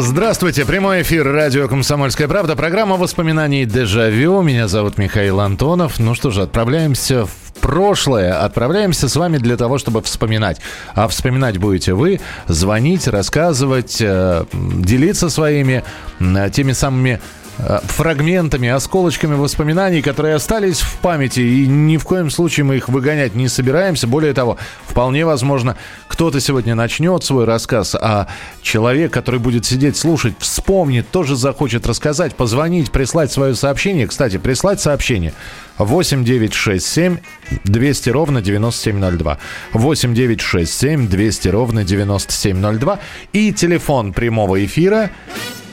Здравствуйте, 0.00 0.64
прямой 0.64 1.02
эфир 1.02 1.26
радио 1.26 1.66
«Комсомольская 1.66 2.28
правда», 2.28 2.54
программа 2.54 2.96
воспоминаний 2.96 3.64
«Дежавю». 3.64 4.42
Меня 4.42 4.68
зовут 4.68 4.96
Михаил 4.96 5.40
Антонов. 5.40 5.98
Ну 5.98 6.14
что 6.14 6.30
же, 6.30 6.42
отправляемся 6.42 7.26
в 7.26 7.30
прошлое. 7.60 8.40
Отправляемся 8.40 9.08
с 9.08 9.16
вами 9.16 9.38
для 9.38 9.56
того, 9.56 9.76
чтобы 9.76 10.00
вспоминать. 10.02 10.60
А 10.94 11.08
вспоминать 11.08 11.58
будете 11.58 11.94
вы, 11.94 12.20
звонить, 12.46 13.08
рассказывать, 13.08 13.98
э, 14.00 14.44
делиться 14.52 15.30
своими 15.30 15.82
э, 16.20 16.50
теми 16.52 16.72
самыми 16.72 17.20
фрагментами, 17.58 18.68
осколочками 18.68 19.34
воспоминаний, 19.34 20.00
которые 20.02 20.34
остались 20.34 20.80
в 20.80 20.98
памяти, 20.98 21.40
и 21.40 21.66
ни 21.66 21.96
в 21.96 22.04
коем 22.04 22.30
случае 22.30 22.64
мы 22.64 22.76
их 22.76 22.88
выгонять 22.88 23.34
не 23.34 23.48
собираемся. 23.48 24.06
Более 24.06 24.32
того, 24.32 24.58
вполне 24.86 25.26
возможно, 25.26 25.76
кто-то 26.06 26.40
сегодня 26.40 26.74
начнет 26.74 27.24
свой 27.24 27.44
рассказ, 27.44 27.96
а 28.00 28.28
человек, 28.62 29.12
который 29.12 29.40
будет 29.40 29.64
сидеть 29.64 29.96
слушать, 29.96 30.34
вспомнит, 30.38 31.10
тоже 31.10 31.36
захочет 31.36 31.86
рассказать, 31.86 32.34
позвонить, 32.34 32.92
прислать 32.92 33.32
свое 33.32 33.54
сообщение. 33.54 34.06
Кстати, 34.06 34.38
прислать 34.38 34.80
сообщение 34.80 35.32
8 35.78 36.24
9 36.24 36.54
6 36.54 36.86
7 36.86 37.16
200 37.64 38.10
ровно 38.10 38.40
9702. 38.40 39.38
8 39.72 40.14
9 40.14 40.40
6 40.40 40.72
7 40.72 41.08
200 41.08 41.48
ровно 41.48 41.84
9702. 41.84 42.98
И 43.32 43.52
телефон 43.52 44.12
прямого 44.12 44.64
эфира 44.64 45.10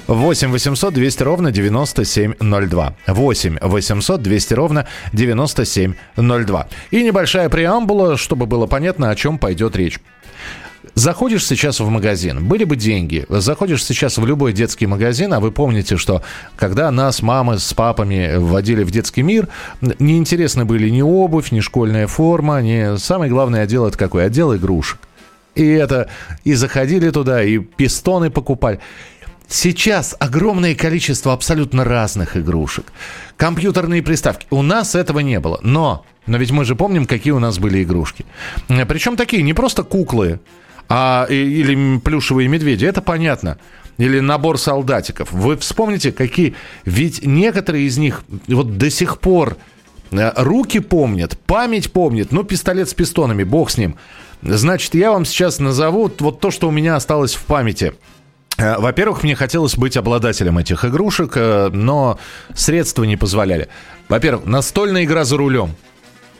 8 0.08 0.52
800 0.52 0.94
200 0.94 1.24
ровно 1.24 1.52
9702. 1.52 2.96
8 3.08 3.58
800 3.62 4.22
200 4.22 4.54
ровно 4.54 4.88
9702. 5.14 6.68
И 6.92 7.04
небольшая 7.04 7.50
преамбула, 7.50 8.18
чтобы 8.18 8.46
было 8.46 8.68
понятно, 8.68 9.10
о 9.10 9.16
чем 9.16 9.38
пойдет 9.40 9.76
речь. 9.76 10.00
Заходишь 10.94 11.46
сейчас 11.46 11.80
в 11.80 11.90
магазин, 11.90 12.46
были 12.46 12.64
бы 12.64 12.76
деньги, 12.76 13.26
заходишь 13.28 13.84
сейчас 13.84 14.18
в 14.18 14.26
любой 14.26 14.54
детский 14.54 14.86
магазин, 14.86 15.34
а 15.34 15.40
вы 15.40 15.52
помните, 15.52 15.98
что 15.98 16.22
когда 16.56 16.90
нас 16.92 17.22
мамы 17.22 17.58
с 17.58 17.74
папами 17.74 18.38
вводили 18.38 18.84
в 18.84 18.92
детский 18.92 19.24
мир, 19.24 19.50
неинтересны 19.82 20.64
были 20.64 20.90
ни 20.90 21.02
обувь, 21.02 21.52
ни 21.52 21.60
школьная 21.60 22.08
форма, 22.08 22.62
ни... 22.62 22.98
Самый 22.98 23.30
главный 23.30 23.64
отдел 23.64 23.88
это 23.88 23.98
какой? 23.98 24.26
Отдел 24.26 24.56
игрушек. 24.56 25.00
И 25.56 25.66
это, 25.66 26.10
и 26.44 26.54
заходили 26.54 27.10
туда, 27.10 27.44
и 27.44 27.58
пистоны 27.60 28.30
покупали. 28.30 28.80
Сейчас 29.48 30.16
огромное 30.20 30.76
количество 30.76 31.34
абсолютно 31.34 31.84
разных 31.84 32.36
игрушек. 32.36 32.92
Компьютерные 33.38 34.02
приставки. 34.02 34.48
У 34.50 34.62
нас 34.62 34.96
этого 34.96 35.20
не 35.20 35.40
было. 35.40 35.60
Но, 35.62 36.06
но 36.26 36.38
ведь 36.38 36.52
мы 36.52 36.66
же 36.66 36.76
помним, 36.76 37.06
какие 37.06 37.32
у 37.32 37.40
нас 37.40 37.60
были 37.60 37.84
игрушки. 37.84 38.26
Причем 38.68 39.16
такие, 39.16 39.44
не 39.44 39.54
просто 39.54 39.84
куклы, 39.84 40.40
а, 40.90 41.26
или 41.30 42.00
плюшевые 42.00 42.48
медведи. 42.48 42.86
Это 42.86 43.02
понятно. 43.02 43.58
Или 43.98 44.20
набор 44.20 44.58
солдатиков. 44.58 45.32
Вы 45.32 45.58
вспомните, 45.58 46.12
какие... 46.12 46.56
Ведь 46.84 47.26
некоторые 47.26 47.86
из 47.86 47.98
них 47.98 48.24
вот 48.48 48.78
до 48.78 48.90
сих 48.90 49.20
пор 49.20 49.58
э, 50.12 50.32
руки 50.36 50.80
помнят, 50.80 51.40
память 51.46 51.92
помнит. 51.94 52.32
Ну, 52.32 52.44
пистолет 52.44 52.90
с 52.90 52.94
пистонами, 52.94 53.44
бог 53.44 53.70
с 53.70 53.78
ним. 53.78 53.96
Значит, 54.42 54.96
я 54.96 55.12
вам 55.12 55.24
сейчас 55.24 55.60
назову 55.60 56.12
вот 56.20 56.40
то, 56.42 56.52
что 56.52 56.68
у 56.68 56.72
меня 56.72 56.96
осталось 56.96 57.36
в 57.36 57.44
памяти– 57.44 57.94
Э, 58.04 58.25
во-первых, 58.58 59.24
мне 59.24 59.36
хотелось 59.36 59.76
быть 59.76 59.98
обладателем 59.98 60.58
этих 60.58 60.86
игрушек, 60.86 61.34
э, 61.36 61.70
но 61.74 62.18
средства 62.54 63.04
не 63.04 63.18
позволяли. 63.18 63.68
Во-первых, 64.08 64.46
настольная 64.46 65.04
игра 65.04 65.26
за 65.26 65.38
рулем. 65.38 65.76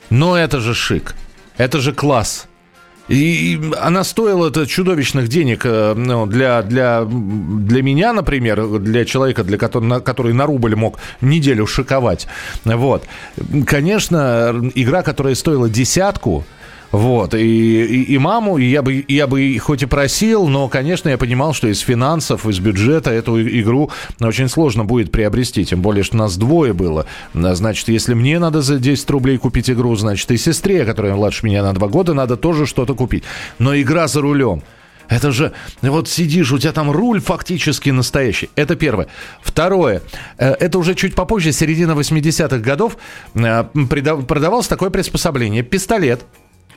Но 0.10 0.38
это 0.38 0.60
же 0.60 0.74
шик. 0.74 1.16
Это 1.58 1.80
же 1.80 1.94
класс. 1.94 2.48
И 3.08 3.62
она 3.80 4.04
стоила 4.04 4.48
это 4.48 4.66
чудовищных 4.66 5.28
денег 5.28 5.62
э, 5.66 5.94
ну, 5.96 6.26
для, 6.26 6.64
для, 6.64 7.06
для 7.06 7.84
меня, 7.84 8.14
например, 8.14 8.80
для 8.80 9.06
человека, 9.06 9.44
для 9.44 9.58
которого, 9.58 10.00
который 10.00 10.34
на 10.34 10.46
рубль 10.46 10.76
мог 10.76 10.98
неделю 11.22 11.68
шиковать. 11.68 12.28
Вот. 12.64 13.06
Конечно, 13.68 14.72
игра, 14.74 15.04
которая 15.04 15.36
стоила 15.36 15.70
десятку, 15.70 16.46
вот, 16.96 17.34
и, 17.34 17.84
и, 17.84 18.14
и 18.14 18.18
маму 18.18 18.58
я 18.58 18.82
бы, 18.82 19.04
я 19.10 19.28
бы 19.28 19.58
хоть 19.60 19.84
и 19.84 19.86
просил, 19.86 20.48
но, 20.48 20.70
конечно, 20.70 21.10
я 21.10 21.18
понимал, 21.18 21.54
что 21.54 21.68
из 21.68 21.80
финансов, 21.80 22.48
из 22.48 22.60
бюджета 22.60 23.12
эту 23.12 23.42
игру 23.42 23.92
очень 24.22 24.48
сложно 24.48 24.86
будет 24.86 25.12
приобрести, 25.12 25.66
тем 25.66 25.82
более, 25.82 26.06
что 26.06 26.16
нас 26.16 26.38
двое 26.38 26.72
было. 26.72 27.06
Значит, 27.34 27.90
если 27.90 28.14
мне 28.14 28.40
надо 28.40 28.62
за 28.62 28.80
10 28.80 29.10
рублей 29.10 29.38
купить 29.38 29.70
игру, 29.70 29.94
значит, 29.98 30.32
и 30.32 30.38
сестре, 30.38 30.86
которая 30.86 31.16
младше 31.16 31.46
меня 31.46 31.64
на 31.64 31.74
2 31.74 31.86
года, 31.90 32.14
надо 32.14 32.38
тоже 32.38 32.66
что-то 32.66 32.96
купить. 32.96 33.26
Но 33.60 33.76
игра 33.76 34.08
за 34.08 34.22
рулем– 34.22 34.64
это 35.10 35.32
же, 35.32 35.52
вот 35.82 36.08
сидишь, 36.08 36.54
у 36.54 36.58
тебя 36.58 36.72
там 36.72 36.92
руль 36.92 37.20
фактически 37.20 37.90
настоящий. 37.90 38.50
Это 38.56 38.78
первое. 38.78 39.08
Второе. 39.42 40.02
Э, 40.38 40.54
это 40.54 40.80
уже 40.80 40.96
чуть 40.96 41.14
попозже, 41.14 41.52
середина 41.52 41.92
80-х 41.92 42.58
годов, 42.60 42.98
э, 43.36 43.64
продавалось 43.64 44.68
такое 44.68 44.90
приспособление. 44.90 45.62
Пистолет 45.62 46.26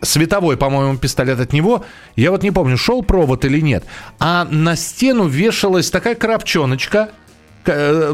световой, 0.02 0.56
по-моему, 0.56 0.96
пистолет 0.96 1.40
от 1.40 1.52
него. 1.52 1.84
Я 2.16 2.30
вот 2.30 2.42
не 2.42 2.50
помню, 2.50 2.76
шел 2.76 3.02
провод 3.02 3.44
или 3.44 3.60
нет. 3.60 3.84
А 4.18 4.46
на 4.50 4.76
стену 4.76 5.26
вешалась 5.26 5.90
такая 5.90 6.14
коробчоночка, 6.14 7.10
э, 7.66 8.12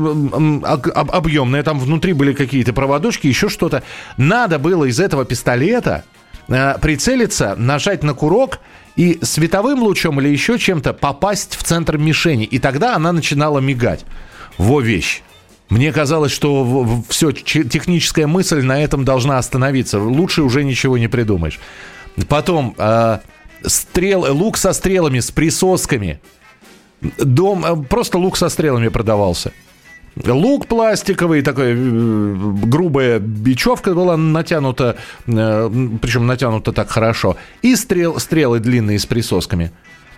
объемная, 0.95 1.63
там 1.63 1.79
внутри 1.79 2.13
были 2.13 2.33
какие-то 2.33 2.73
проводочки, 2.73 3.27
еще 3.27 3.49
что-то. 3.49 3.83
Надо 4.17 4.59
было 4.59 4.85
из 4.85 5.01
этого 5.01 5.25
пистолета 5.25 6.05
э, 6.49 6.79
прицелиться, 6.81 7.55
нажать 7.57 8.03
на 8.03 8.15
курок 8.15 8.61
и 8.97 9.19
световым 9.23 9.83
лучом 9.83 10.21
или 10.21 10.29
еще 10.29 10.59
чем-то 10.59 10.93
попасть 10.93 11.57
в 11.57 11.63
центр 11.63 11.99
мишени. 11.99 12.45
И 12.45 12.59
тогда 12.59 12.95
она 12.97 13.13
начинала 13.13 13.59
мигать. 13.59 14.05
Во 14.59 14.81
вещь. 14.81 15.23
Мне 15.71 15.93
казалось, 15.93 16.33
что 16.33 17.03
все, 17.09 17.33
техническая 17.33 18.27
мысль 18.27 18.63
на 18.63 18.83
этом 18.83 19.05
должна 19.05 19.39
остановиться. 19.39 19.99
Лучше 19.99 20.43
уже 20.43 20.63
ничего 20.63 20.99
не 20.99 21.09
придумаешь. 21.09 21.59
Потом 22.29 22.75
э, 22.77 23.19
стрел, 23.63 24.33
лук 24.35 24.57
со 24.57 24.73
стрелами, 24.73 25.21
с 25.21 25.31
присосками. 25.31 26.21
Дом, 27.01 27.65
э, 27.65 27.83
просто 27.85 28.19
лук 28.19 28.37
со 28.37 28.49
стрелами 28.49 28.89
продавался. 28.89 29.53
Лук 30.17 30.69
пластиковый, 30.69 31.43
такая 31.43 31.75
э, 31.75 31.77
грубая 31.77 33.19
бечевка 33.19 33.95
была 33.95 34.17
натянута, 34.17 34.97
э, 35.27 35.71
причем 36.01 36.27
натянута 36.27 36.73
так 36.73 36.89
хорошо. 36.89 37.37
И 37.63 37.75
стрел, 37.75 38.21
стрелы 38.21 38.61
длинные 38.61 38.99
с 38.99 39.07
присосками. 39.07 39.73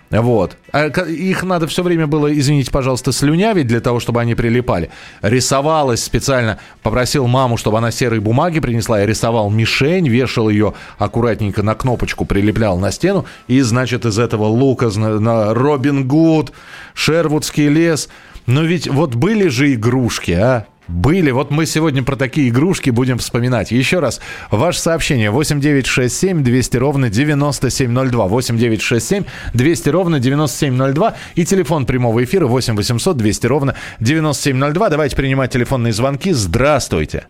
Вот. 0.09 0.55
А 0.71 0.87
их 0.87 1.43
надо 1.43 1.67
все 1.67 1.83
время 1.83 2.07
было, 2.07 2.33
извините, 2.33 2.71
пожалуйста, 2.71 3.11
слюнявить 3.11 3.67
для 3.67 3.81
того, 3.81 3.99
чтобы 3.99 4.21
они 4.21 4.35
прилипали. 4.35 4.89
Рисовалось 5.21 6.03
специально. 6.03 6.59
Попросил 6.81 7.27
маму, 7.27 7.57
чтобы 7.57 7.77
она 7.77 7.91
серой 7.91 8.19
бумаги 8.19 8.59
принесла. 8.59 8.99
Я 8.99 9.05
рисовал 9.05 9.49
мишень, 9.49 10.07
вешал 10.07 10.49
ее 10.49 10.73
аккуратненько 10.97 11.61
на 11.61 11.75
кнопочку, 11.75 12.25
прилеплял 12.25 12.77
на 12.79 12.91
стену. 12.91 13.25
И, 13.47 13.59
значит, 13.61 14.05
из 14.05 14.17
этого 14.17 14.45
лука 14.45 14.89
на 14.97 15.53
Робин 15.53 16.07
Гуд, 16.07 16.53
Шервудский 16.93 17.67
лес. 17.67 18.07
Но 18.45 18.63
ведь 18.63 18.87
вот 18.87 19.15
были 19.15 19.49
же 19.49 19.73
игрушки, 19.73 20.31
а? 20.31 20.67
Были. 20.87 21.31
Вот 21.31 21.51
мы 21.51 21.65
сегодня 21.65 22.03
про 22.03 22.15
такие 22.15 22.49
игрушки 22.49 22.89
будем 22.89 23.17
вспоминать. 23.17 23.71
Еще 23.71 23.99
раз, 23.99 24.21
ваше 24.51 24.79
сообщение 24.79 25.31
8967 25.31 26.43
200 26.43 26.77
ровно 26.77 27.09
9702. 27.09 28.27
8967 28.27 29.23
200 29.53 29.89
ровно 29.89 30.19
9702. 30.19 31.15
И 31.35 31.45
телефон 31.45 31.85
прямого 31.85 32.23
эфира 32.23 32.47
8 32.47 32.75
800 32.75 33.17
200 33.17 33.47
ровно 33.47 33.75
9702. 33.99 34.89
Давайте 34.89 35.15
принимать 35.15 35.51
телефонные 35.51 35.93
звонки. 35.93 36.31
Здравствуйте. 36.31 37.27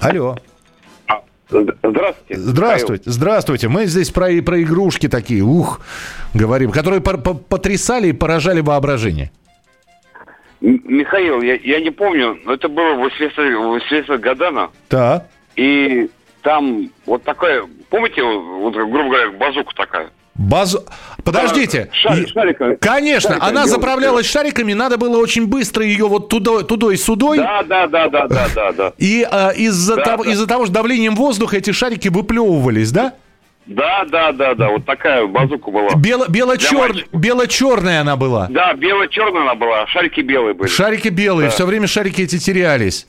Алло. 0.00 0.36
Здравствуйте. 1.48 2.36
Здравствуйте. 2.36 3.10
Здравствуйте. 3.10 3.68
Мы 3.68 3.86
здесь 3.86 4.10
про, 4.10 4.42
про 4.42 4.62
игрушки 4.62 5.08
такие, 5.08 5.42
ух, 5.42 5.80
говорим, 6.34 6.72
которые 6.72 7.00
потрясали 7.00 8.08
и 8.08 8.12
поражали 8.12 8.60
воображение. 8.60 9.30
Михаил, 10.66 11.42
я, 11.42 11.54
я 11.54 11.80
не 11.80 11.90
помню, 11.90 12.38
но 12.44 12.54
это 12.54 12.68
было 12.68 12.94
в 12.94 13.06
80-х 13.06 14.16
годах. 14.18 14.70
Да. 14.90 15.26
И 15.54 16.08
там 16.42 16.90
вот 17.06 17.22
такая, 17.22 17.62
помните, 17.88 18.22
вот, 18.22 18.74
грубо 18.74 19.04
говоря, 19.04 19.30
базука 19.30 19.74
такая? 19.76 20.10
Базу... 20.34 20.84
Подождите. 21.24 21.88
Шарик, 21.92 22.28
шарика. 22.28 22.76
Конечно, 22.76 23.30
Шарика, 23.30 23.46
она 23.46 23.66
заправлялась 23.66 24.26
шариками, 24.26 24.74
надо 24.74 24.98
было 24.98 25.18
очень 25.18 25.46
быстро 25.46 25.84
ее 25.84 26.06
вот 26.08 26.28
туда, 26.28 26.62
туда 26.62 26.92
и 26.92 26.96
судой. 26.96 27.38
Да, 27.38 27.62
да, 27.62 27.86
да, 27.86 28.08
да, 28.08 28.28
да, 28.28 28.46
да, 28.54 28.72
да. 28.72 28.92
И 28.98 29.26
а, 29.28 29.50
из-за 29.50 29.96
Да, 29.96 30.04
того, 30.04 30.24
да. 30.24 30.30
из-за 30.30 30.46
того, 30.46 30.64
что 30.66 30.74
давлением 30.74 31.16
воздуха 31.16 31.56
эти 31.56 31.72
шарики 31.72 32.08
выплевывались, 32.08 32.92
да? 32.92 33.14
Да, 33.66 34.04
да, 34.08 34.30
да, 34.32 34.54
да, 34.54 34.68
вот 34.68 34.84
такая 34.84 35.26
базука 35.26 35.70
была. 35.70 35.94
Бело, 35.96 36.26
бело-чер... 36.28 37.06
Бело-черная 37.12 38.02
она 38.02 38.16
была. 38.16 38.46
Да, 38.48 38.74
бело-черная 38.74 39.42
она 39.42 39.54
была, 39.56 39.86
шарики 39.88 40.20
белые 40.20 40.54
были. 40.54 40.68
Шарики 40.68 41.08
белые, 41.08 41.48
Да. 41.48 41.54
все 41.54 41.66
время 41.66 41.86
шарики 41.88 42.22
эти 42.22 42.38
терялись. 42.38 43.06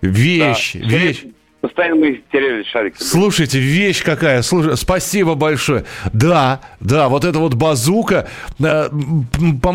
Да. 0.00 0.08
Вещь, 0.08 0.74
вещь. 0.74 1.24
Постоянно 1.62 1.94
мы 1.94 2.20
теряли 2.32 2.64
шарики. 2.64 2.96
Слушайте, 2.98 3.60
вещь 3.60 4.02
какая. 4.02 4.42
Слушай, 4.42 4.76
спасибо 4.76 5.36
большое. 5.36 5.84
Да, 6.12 6.60
да, 6.80 7.08
вот 7.08 7.24
эта 7.24 7.38
вот 7.38 7.54
базука. 7.54 8.28
э, 8.58 8.88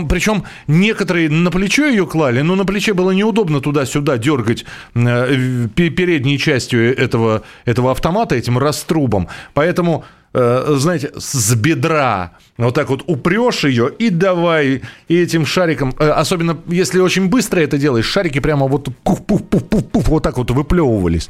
Причем 0.10 0.44
некоторые 0.68 1.30
на 1.30 1.50
плечо 1.50 1.86
ее 1.88 2.06
клали, 2.06 2.42
но 2.42 2.56
на 2.56 2.66
плече 2.66 2.94
было 2.94 3.12
неудобно 3.12 3.62
туда-сюда 3.62 4.18
дергать 4.18 4.66
э, 4.96 5.68
пе- 5.76 5.90
передней 5.90 6.38
частью 6.38 6.94
этого, 6.98 7.44
этого 7.64 7.92
автомата, 7.92 8.36
этим 8.36 8.58
раструбом. 8.58 9.30
Поэтому, 9.54 10.04
э, 10.04 10.17
знаете, 10.34 11.12
с 11.18 11.56
бедра 11.56 12.34
вот 12.58 12.74
так 12.74 12.90
вот 12.90 13.04
упрешь 13.06 13.64
ее 13.64 13.92
и 14.00 14.10
давай 14.10 14.82
и 15.08 15.16
этим 15.16 15.46
шариком, 15.46 15.94
э, 16.00 16.10
особенно 16.10 16.58
если 16.68 17.00
очень 17.00 17.30
быстро 17.30 17.60
это 17.60 17.78
делаешь, 17.78 18.06
шарики 18.06 18.40
прямо 18.40 18.68
вот 18.68 18.90
пуф-пуф-пуф-пуф 19.06 20.08
вот 20.08 20.24
так 20.24 20.38
вот 20.38 20.50
выплевывались. 20.52 21.30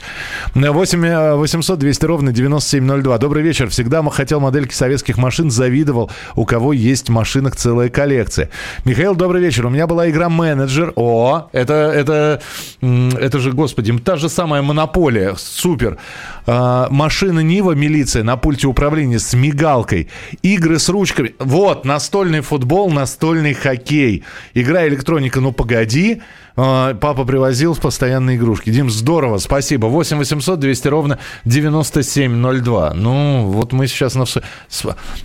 8 0.56 1.36
800 1.36 1.80
200 1.80 2.06
ровно 2.06 2.32
9702. 2.32 3.18
Добрый 3.18 3.44
вечер. 3.44 3.70
Всегда 3.70 4.02
хотел 4.10 4.40
модельки 4.40 4.74
советских 4.74 5.18
машин, 5.18 5.52
завидовал, 5.52 6.10
у 6.36 6.46
кого 6.46 6.72
есть 6.72 7.10
машинок 7.10 7.56
целая 7.56 7.90
коллекция. 7.90 8.50
Михаил, 8.86 9.14
добрый 9.16 9.42
вечер. 9.42 9.66
У 9.66 9.70
меня 9.70 9.86
была 9.86 10.10
игра 10.10 10.30
менеджер. 10.30 10.94
О, 10.96 11.50
это, 11.52 11.74
это, 11.74 12.42
это 12.82 13.40
же, 13.40 13.52
господи, 13.52 13.98
та 14.00 14.16
же 14.16 14.30
самая 14.30 14.62
монополия. 14.62 15.36
Супер. 15.38 15.98
А, 16.46 16.88
машина 16.90 17.42
Нива, 17.42 17.74
милиция 17.74 18.24
на 18.24 18.38
пульте 18.38 18.68
управления 18.68 18.87
с 19.20 19.34
мигалкой. 19.34 20.10
Игры 20.42 20.80
с 20.80 20.90
ручками. 20.90 21.36
Вот, 21.40 21.86
настольный 21.86 22.42
футбол, 22.42 22.90
настольный 22.90 23.54
хоккей. 23.54 24.24
Игра 24.54 24.88
электроника, 24.88 25.40
ну 25.42 25.52
погоди. 25.52 26.22
А, 26.56 26.96
Папа 26.96 27.24
привозил 27.24 27.76
постоянные 27.76 28.38
игрушки. 28.38 28.72
Дим, 28.72 28.90
здорово, 28.90 29.38
спасибо. 29.38 29.86
8 29.86 30.18
800 30.18 30.60
200 30.60 30.88
ровно 30.88 31.20
9702. 31.46 32.94
Ну, 32.96 33.46
вот 33.46 33.74
мы 33.74 33.88
сейчас 33.88 34.16
на... 34.16 34.26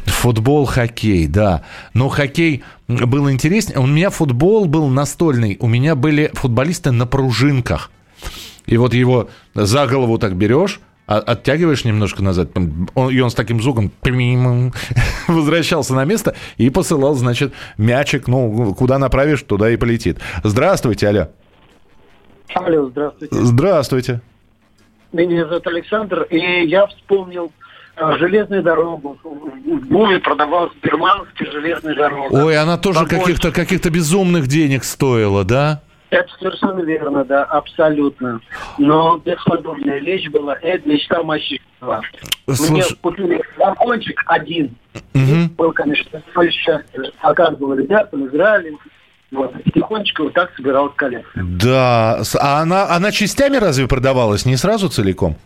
Футбол, 0.05 0.67
хоккей, 0.67 1.27
да. 1.27 1.63
Но 1.95 2.09
хоккей 2.09 2.63
был 2.89 3.31
интереснее. 3.31 3.79
У 3.79 3.87
меня 3.87 4.11
футбол 4.11 4.67
был 4.67 4.89
настольный. 4.89 5.57
У 5.61 5.69
меня 5.69 5.95
были 5.95 6.31
футболисты 6.35 6.91
на 6.91 7.07
пружинках. 7.07 7.91
И 8.67 8.77
вот 8.77 8.95
его 8.95 9.29
за 9.55 9.87
голову 9.87 10.19
так 10.19 10.37
берешь, 10.37 10.81
оттягиваешь 11.07 11.85
немножко 11.85 12.23
назад, 12.23 12.51
он- 12.95 13.11
и 13.11 13.21
он 13.21 13.31
с 13.31 13.35
таким 13.35 13.61
звуком 13.61 13.91
возвращался 15.29 15.95
на 15.95 16.05
место 16.05 16.35
и 16.57 16.71
посылал, 16.71 17.15
значит, 17.15 17.53
мячик, 17.79 18.29
ну, 18.29 18.75
куда 18.75 18.99
направишь, 18.99 19.43
туда 19.43 19.71
и 19.71 19.77
полетит. 19.77 20.19
Здравствуйте, 20.45 21.09
алло. 21.09 21.29
Алло, 22.55 22.89
здравствуйте. 22.91 23.35
Здравствуйте. 23.35 24.21
Меня 25.13 25.47
зовут 25.47 25.67
Александр, 25.67 26.23
и 26.31 26.67
я 26.67 26.87
вспомнил 26.87 27.53
э, 27.97 28.17
железную 28.19 28.63
дорогу. 28.63 29.19
В 29.23 29.87
Буве 29.89 30.21
продавал 30.21 30.71
Сберманский 30.79 31.51
железную 31.51 31.97
дорогу. 31.97 32.35
Ой, 32.37 32.57
она 32.57 32.79
тоже 32.79 33.05
каких-то 33.07 33.53
каких 33.53 33.85
безумных 33.85 34.47
денег 34.47 34.85
стоила, 34.85 35.45
да? 35.45 35.83
Это 36.13 36.29
совершенно 36.39 36.83
верно, 36.83 37.25
да, 37.25 37.45
абсолютно. 37.45 38.39
Но 38.77 39.17
бесподобная 39.25 39.99
вещь 39.99 40.29
была, 40.29 40.59
это 40.61 40.87
мечта 40.87 41.23
мальчишества. 41.23 42.03
Мне 42.47 42.55
Слушай, 42.55 42.97
купили 43.01 43.43
вагончик 43.57 44.23
один. 44.27 44.77
Мгм. 45.15 45.49
Был, 45.57 45.73
конечно, 45.73 46.23
счастье. 46.51 47.13
Оказывал 47.21 47.73
ребятам, 47.73 48.27
играли. 48.27 48.77
Вот. 49.31 49.55
И 49.65 49.71
тихонечко 49.71 50.25
вот 50.25 50.35
так 50.35 50.55
собиралась 50.55 50.93
коллекция. 50.97 51.45
да. 51.45 52.21
А 52.39 52.61
она, 52.61 52.95
она 52.95 53.11
частями 53.11 53.57
разве 53.57 53.89
продавалась, 53.89 54.45
не 54.45 54.57
сразу 54.57 54.91
целиком? 54.91 55.39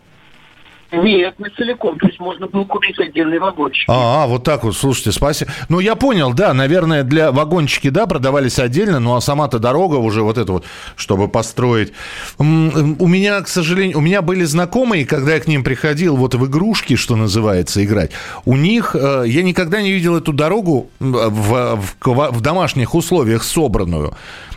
Нет, 0.91 1.39
не 1.39 1.49
целиком. 1.55 1.97
То 1.99 2.07
есть 2.07 2.19
можно 2.19 2.47
было 2.47 2.63
купить 2.65 2.99
отдельный 2.99 3.39
вагончик. 3.39 3.85
А, 3.87 4.27
вот 4.27 4.43
так 4.43 4.63
вот, 4.63 4.75
слушайте, 4.75 5.11
спасибо. 5.11 5.51
Ну, 5.69 5.79
я 5.79 5.95
понял, 5.95 6.33
да, 6.33 6.53
наверное, 6.53 7.03
для 7.03 7.31
вагончики, 7.31 7.89
да, 7.89 8.05
продавались 8.05 8.59
отдельно, 8.59 8.99
ну, 8.99 9.15
а 9.15 9.21
сама-то 9.21 9.59
дорога 9.59 9.95
уже 9.95 10.21
вот 10.21 10.37
это 10.37 10.51
вот, 10.51 10.65
чтобы 10.95 11.27
построить. 11.27 11.93
У 12.37 12.43
меня, 12.43 13.41
к 13.41 13.47
сожалению, 13.47 13.97
у 13.97 14.01
меня 14.01 14.21
были 14.21 14.43
знакомые, 14.43 15.05
когда 15.05 15.33
я 15.33 15.39
к 15.39 15.47
ним 15.47 15.63
приходил 15.63 16.15
вот 16.15 16.35
в 16.35 16.45
игрушки, 16.45 16.95
что 16.95 17.15
называется, 17.15 17.83
играть, 17.83 18.11
у 18.45 18.55
них, 18.55 18.95
э, 18.95 19.23
я 19.27 19.43
никогда 19.43 19.81
не 19.81 19.91
видел 19.91 20.15
эту 20.15 20.33
дорогу 20.33 20.89
в, 20.99 21.75
в 21.75 22.37
в 22.37 22.41
домашних 22.41 22.95
условиях 22.95 23.43
собранную. 23.43 24.13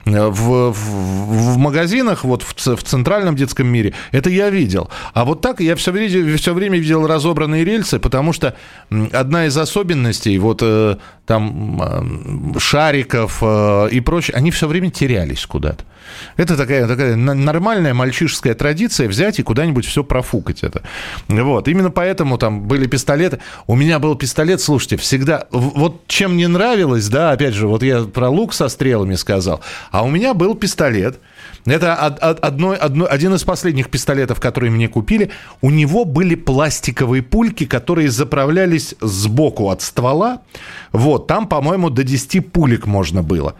Э, 0.07 0.29
В, 0.29 0.73
в- 0.73 1.55
в 1.55 1.57
магазинах, 1.59 2.25
вот 2.25 2.43
в, 2.43 2.55
в 2.77 2.83
центральном 2.83 3.37
детском 3.37 3.67
мире, 3.67 3.93
это 4.13 4.31
я 4.31 4.51
видел. 4.51 4.89
А 5.15 5.25
вот 5.25 5.41
так 5.41 5.61
я 5.61 5.75
все 5.77 5.93
время, 5.93 6.37
все 6.37 6.55
время 6.55 6.79
видел 6.79 7.07
разобранные 7.07 7.65
рельсы, 7.65 7.99
потому 7.99 8.33
что 8.33 8.55
одна 9.13 9.47
из 9.47 9.57
особенностей 9.57 10.39
вот 10.39 10.61
э, 10.63 10.97
там 11.31 12.59
шариков 12.59 13.39
э, 13.41 13.89
и 13.93 14.01
прочее, 14.01 14.37
они 14.37 14.51
все 14.51 14.67
время 14.67 14.91
терялись 14.91 15.47
куда-то. 15.47 15.85
Это 16.37 16.57
такая, 16.57 16.89
такая 16.89 17.15
нормальная 17.15 17.95
мальчишеская 17.95 18.55
традиция 18.55 19.07
взять 19.07 19.39
и 19.39 19.45
куда-нибудь 19.45 19.87
все 19.87 20.03
профукать 20.03 20.65
это. 20.65 20.83
Вот. 21.29 21.69
Именно 21.69 21.91
поэтому 21.91 22.37
там 22.37 22.63
были 22.63 22.89
пистолеты. 22.89 23.39
У 23.69 23.77
меня 23.77 24.01
был 24.01 24.17
пистолет, 24.17 24.61
слушайте, 24.61 24.97
всегда... 24.97 25.45
Вот 25.53 26.09
чем 26.09 26.35
мне 26.35 26.49
нравилось, 26.49 27.09
да, 27.09 27.31
опять 27.31 27.55
же, 27.55 27.69
вот 27.69 27.85
я 27.85 28.03
про 28.03 28.29
лук 28.29 28.53
со 28.53 28.69
стрелами 28.69 29.15
сказал, 29.15 29.61
а 29.93 30.03
у 30.03 30.11
меня 30.11 30.35
был 30.35 30.57
пистолет. 30.57 31.21
Это 31.67 31.95
од- 32.07 32.19
од- 32.23 32.41
одно, 32.41 32.77
одно- 32.81 33.07
один 33.11 33.35
из 33.35 33.45
последних 33.45 33.91
пистолетов, 33.91 34.41
которые 34.41 34.71
мне 34.71 34.89
купили. 34.89 35.31
У 35.61 35.71
него 35.71 36.05
были 36.05 36.35
пластиковые 36.35 37.23
пульки, 37.23 37.67
которые 37.67 38.11
заправлялись 38.11 38.95
сбоку 39.01 39.69
от 39.71 39.83
ствола. 39.83 40.41
Вот, 40.93 41.27
там, 41.27 41.47
по-моему, 41.47 41.91
до 41.91 42.03
10 42.03 42.41
пулек 42.41 42.87
можно 42.87 43.23
было. 43.23 43.55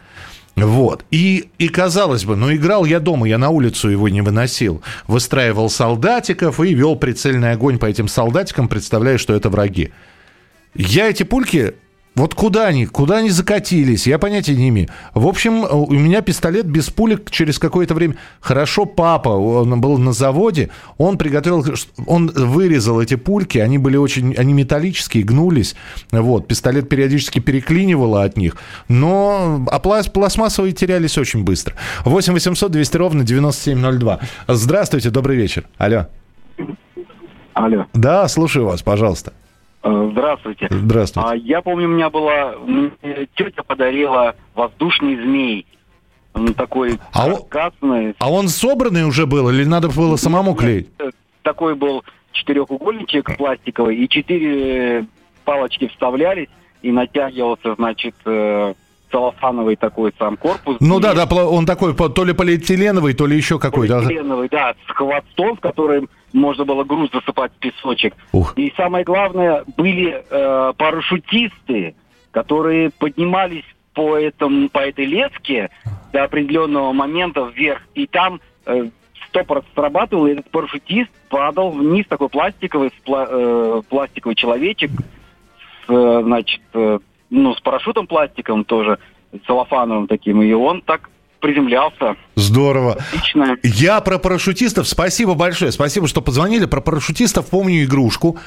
Вот. 0.55 1.05
И, 1.11 1.49
и 1.59 1.69
казалось 1.69 2.25
бы, 2.25 2.35
ну 2.35 2.53
играл 2.53 2.85
я 2.85 2.99
дома, 2.99 3.27
я 3.27 3.37
на 3.37 3.49
улицу 3.49 3.89
его 3.89 4.09
не 4.09 4.21
выносил. 4.21 4.81
Выстраивал 5.07 5.69
солдатиков 5.69 6.59
и 6.59 6.73
вел 6.73 6.95
прицельный 6.97 7.51
огонь 7.51 7.77
по 7.77 7.85
этим 7.85 8.07
солдатикам, 8.07 8.67
представляя, 8.67 9.17
что 9.17 9.33
это 9.33 9.49
враги. 9.49 9.91
Я 10.75 11.09
эти 11.09 11.23
пульки, 11.23 11.75
вот 12.21 12.35
куда 12.35 12.67
они, 12.67 12.85
куда 12.85 13.17
они 13.17 13.31
закатились, 13.31 14.05
я 14.05 14.19
понятия 14.19 14.55
не 14.55 14.69
имею. 14.69 14.89
В 15.15 15.25
общем, 15.25 15.63
у 15.63 15.91
меня 15.91 16.21
пистолет 16.21 16.67
без 16.67 16.91
пулек 16.91 17.31
через 17.31 17.57
какое-то 17.57 17.95
время. 17.95 18.15
Хорошо, 18.41 18.85
папа, 18.85 19.29
он 19.29 19.81
был 19.81 19.97
на 19.97 20.13
заводе, 20.13 20.69
он 20.99 21.17
приготовил, 21.17 21.65
он 22.05 22.27
вырезал 22.27 23.01
эти 23.01 23.15
пульки, 23.15 23.57
они 23.57 23.79
были 23.79 23.97
очень, 23.97 24.35
они 24.35 24.53
металлические, 24.53 25.23
гнулись. 25.23 25.75
Вот, 26.11 26.47
пистолет 26.47 26.89
периодически 26.89 27.39
переклинивало 27.39 28.23
от 28.23 28.37
них, 28.37 28.55
но 28.87 29.65
а 29.71 29.79
плас- 29.79 30.11
пластмассовые 30.11 30.73
терялись 30.73 31.17
очень 31.17 31.43
быстро. 31.43 31.73
8 32.05 32.33
800 32.33 32.71
200 32.71 32.97
ровно 32.97 33.23
9702. 33.23 34.19
Здравствуйте, 34.47 35.09
добрый 35.09 35.37
вечер. 35.37 35.65
Алло. 35.79 36.05
Алло. 37.55 37.87
Да, 37.95 38.27
слушаю 38.27 38.67
вас, 38.67 38.83
пожалуйста. 38.83 39.33
Э, 39.83 40.09
Здравствуйте. 40.11 40.67
Здравствуйте. 40.69 41.29
А, 41.29 41.35
я 41.35 41.61
помню, 41.61 41.87
у 41.87 41.91
меня 41.91 42.09
была 42.09 42.53
тетя 43.35 43.63
подарила 43.63 44.35
воздушный 44.55 45.15
змей. 45.15 45.65
Он 46.33 46.53
такой 46.53 46.97
А 47.13 47.27
он- 47.27 47.43
красный. 47.49 48.15
А 48.19 48.31
он 48.31 48.47
собранный 48.47 49.05
уже 49.05 49.25
был 49.25 49.49
или 49.49 49.63
надо 49.65 49.89
было 49.89 50.15
самому 50.15 50.55
клеить? 50.55 50.87
Э, 50.99 51.09
Такой 51.43 51.73
был 51.75 52.03
четырехугольничек 52.33 53.35
пластиковый, 53.37 53.97
и 53.97 54.07
четыре 54.07 55.05
палочки 55.43 55.87
вставлялись, 55.87 56.47
и 56.83 56.91
натягивался, 56.91 57.73
значит, 57.75 58.13
э, 58.25 58.73
целлофановый 59.11 59.75
такой 59.75 60.13
сам 60.17 60.37
корпус. 60.37 60.77
Ну 60.79 60.99
да, 60.99 61.13
да, 61.13 61.25
он 61.45 61.65
такой 61.65 61.93
то 61.95 62.23
ли 62.23 62.33
полиэтиленовый, 62.33 63.13
то 63.13 63.25
ли 63.25 63.35
еще 63.35 63.59
какой-то. 63.59 63.95
Полиэтиленовый, 64.01 64.47
да, 64.49 64.73
с 64.87 64.91
хвостом, 64.93 65.57
в 65.57 65.59
можно 66.33 66.65
было 66.65 66.83
груз 66.83 67.09
засыпать 67.11 67.51
в 67.53 67.59
песочек. 67.59 68.15
Ух. 68.31 68.53
И 68.57 68.73
самое 68.75 69.03
главное, 69.03 69.63
были 69.77 70.23
э, 70.29 70.73
парашютисты, 70.77 71.95
которые 72.31 72.89
поднимались 72.91 73.65
по, 73.93 74.17
этому, 74.17 74.69
по 74.69 74.79
этой 74.79 75.05
леске 75.05 75.69
до 76.13 76.23
определенного 76.23 76.93
момента 76.93 77.41
вверх, 77.41 77.81
и 77.93 78.07
там 78.07 78.39
э, 78.65 78.89
стопор 79.27 79.63
срабатывал, 79.73 80.27
и 80.27 80.31
этот 80.31 80.49
парашютист 80.49 81.09
падал 81.29 81.71
вниз, 81.71 82.05
такой 82.07 82.29
пластиковый, 82.29 82.91
пла- 83.05 83.27
э, 83.29 83.81
пластиковый 83.89 84.35
человечек 84.35 84.91
с 84.91 85.89
э, 85.89 86.21
значит, 86.23 86.61
э, 86.73 86.99
ну, 87.29 87.55
с 87.55 87.61
парашютом 87.61 88.07
пластиком 88.07 88.65
тоже, 88.65 88.99
целлофановым 89.47 90.07
таким, 90.07 90.41
и 90.41 90.51
он 90.51 90.81
так 90.81 91.09
приземлялся. 91.41 92.15
Здорово. 92.35 92.93
Отлично. 92.93 93.57
Я 93.63 93.99
про 94.01 94.17
парашютистов, 94.17 94.87
спасибо 94.87 95.33
большое, 95.33 95.71
спасибо, 95.71 96.07
что 96.07 96.21
позвонили. 96.21 96.65
Про 96.65 96.81
парашютистов 96.81 97.47
помню 97.47 97.83
игрушку. 97.83 98.37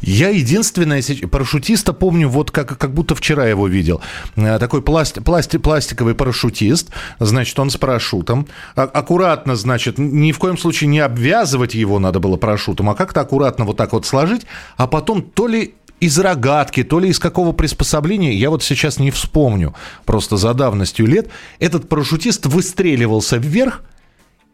Я 0.00 0.30
единственное, 0.30 1.02
парашютиста 1.30 1.92
помню, 1.92 2.28
вот 2.28 2.50
как, 2.50 2.78
как 2.78 2.92
будто 2.92 3.14
вчера 3.14 3.46
его 3.46 3.68
видел. 3.68 4.00
Э, 4.36 4.58
Такой 4.58 4.82
пласти, 4.82 5.20
пласти, 5.20 5.58
пластиковый 5.58 6.14
парашютист, 6.14 6.90
значит, 7.18 7.58
он 7.58 7.70
с 7.70 7.76
парашютом. 7.76 8.48
А- 8.74 8.84
аккуратно, 8.84 9.56
значит, 9.56 9.98
ни 9.98 10.32
в 10.32 10.38
коем 10.38 10.56
случае 10.56 10.88
не 10.88 11.00
обвязывать 11.00 11.74
его 11.74 11.98
надо 11.98 12.18
было 12.18 12.36
парашютом, 12.36 12.88
а 12.88 12.94
как-то 12.94 13.20
аккуратно 13.20 13.64
вот 13.66 13.76
так 13.76 13.92
вот 13.92 14.06
сложить, 14.06 14.46
а 14.76 14.86
потом 14.86 15.22
то 15.22 15.46
ли 15.46 15.74
из 16.00 16.18
рогатки, 16.18 16.82
то 16.82 16.98
ли 16.98 17.10
из 17.10 17.18
какого 17.18 17.52
приспособления, 17.52 18.34
я 18.34 18.50
вот 18.50 18.62
сейчас 18.62 18.98
не 18.98 19.10
вспомню, 19.10 19.74
просто 20.04 20.36
за 20.36 20.54
давностью 20.54 21.06
лет, 21.06 21.28
этот 21.58 21.88
парашютист 21.88 22.46
выстреливался 22.46 23.36
вверх, 23.36 23.82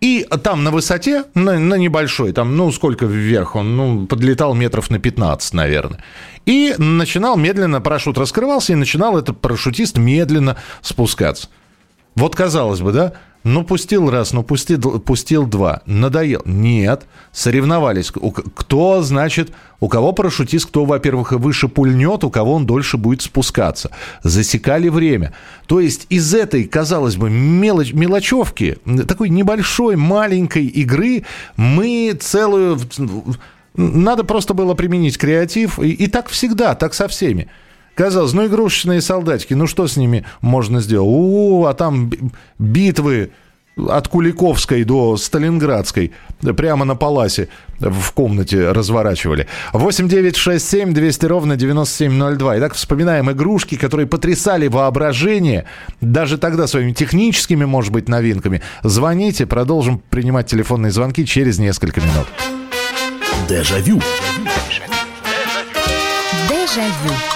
и 0.00 0.26
там 0.42 0.62
на 0.62 0.70
высоте, 0.70 1.24
на, 1.34 1.58
на 1.58 1.74
небольшой, 1.74 2.32
там, 2.32 2.56
ну, 2.56 2.70
сколько 2.70 3.06
вверх 3.06 3.56
он, 3.56 3.76
ну, 3.76 4.06
подлетал 4.06 4.54
метров 4.54 4.90
на 4.90 4.98
15, 4.98 5.54
наверное. 5.54 6.04
И 6.44 6.74
начинал 6.76 7.36
медленно, 7.36 7.80
парашют 7.80 8.18
раскрывался, 8.18 8.72
и 8.72 8.76
начинал 8.76 9.16
этот 9.16 9.40
парашютист 9.40 9.96
медленно 9.96 10.56
спускаться. 10.82 11.48
Вот 12.14 12.36
казалось 12.36 12.80
бы, 12.80 12.92
да? 12.92 13.14
Ну, 13.46 13.62
пустил 13.62 14.10
раз, 14.10 14.32
ну, 14.32 14.42
пустил, 14.42 14.98
пустил 14.98 15.46
два. 15.46 15.80
Надоел. 15.86 16.42
Нет. 16.46 17.06
Соревновались. 17.30 18.10
Кто, 18.10 19.02
значит, 19.02 19.52
у 19.78 19.86
кого 19.86 20.10
парашютист, 20.10 20.66
кто, 20.66 20.84
во-первых, 20.84 21.30
выше 21.30 21.68
пульнет, 21.68 22.24
у 22.24 22.30
кого 22.30 22.54
он 22.54 22.66
дольше 22.66 22.96
будет 22.96 23.22
спускаться. 23.22 23.92
Засекали 24.24 24.88
время. 24.88 25.32
То 25.68 25.78
есть 25.78 26.08
из 26.08 26.34
этой, 26.34 26.64
казалось 26.64 27.14
бы, 27.14 27.30
мелочь, 27.30 27.92
мелочевки, 27.92 28.78
такой 29.06 29.28
небольшой, 29.28 29.94
маленькой 29.94 30.66
игры 30.66 31.22
мы 31.56 32.18
целую... 32.20 32.80
Надо 33.76 34.24
просто 34.24 34.54
было 34.54 34.74
применить 34.74 35.18
креатив. 35.18 35.78
И, 35.78 35.92
и 35.92 36.08
так 36.08 36.30
всегда, 36.30 36.74
так 36.74 36.94
со 36.94 37.06
всеми. 37.06 37.48
Казалось, 37.96 38.34
ну 38.34 38.46
игрушечные 38.46 39.00
солдатики, 39.00 39.54
ну 39.54 39.66
что 39.66 39.86
с 39.88 39.96
ними 39.96 40.26
можно 40.42 40.80
сделать? 40.80 41.08
У, 41.10 41.64
а 41.64 41.72
там 41.72 42.08
би- 42.10 42.20
битвы 42.58 43.30
от 43.88 44.08
Куликовской 44.08 44.84
до 44.84 45.16
Сталинградской 45.16 46.12
прямо 46.56 46.84
на 46.84 46.94
Паласе 46.94 47.48
в 47.78 48.12
комнате 48.12 48.70
разворачивали. 48.72 49.46
8 49.72 50.08
9 50.08 50.36
6 50.36 50.68
7 50.68 50.92
200 50.92 51.26
ровно 51.26 51.56
9702. 51.56 52.58
Итак, 52.58 52.74
вспоминаем 52.74 53.30
игрушки, 53.30 53.76
которые 53.76 54.06
потрясали 54.06 54.68
воображение, 54.68 55.64
даже 56.02 56.36
тогда 56.36 56.66
своими 56.66 56.92
техническими, 56.92 57.64
может 57.64 57.92
быть, 57.92 58.08
новинками. 58.10 58.60
Звоните, 58.82 59.46
продолжим 59.46 60.02
принимать 60.10 60.46
телефонные 60.48 60.92
звонки 60.92 61.24
через 61.24 61.58
несколько 61.58 62.02
минут. 62.02 62.26
Дежавю. 63.48 64.02
Дежавю. 66.48 67.35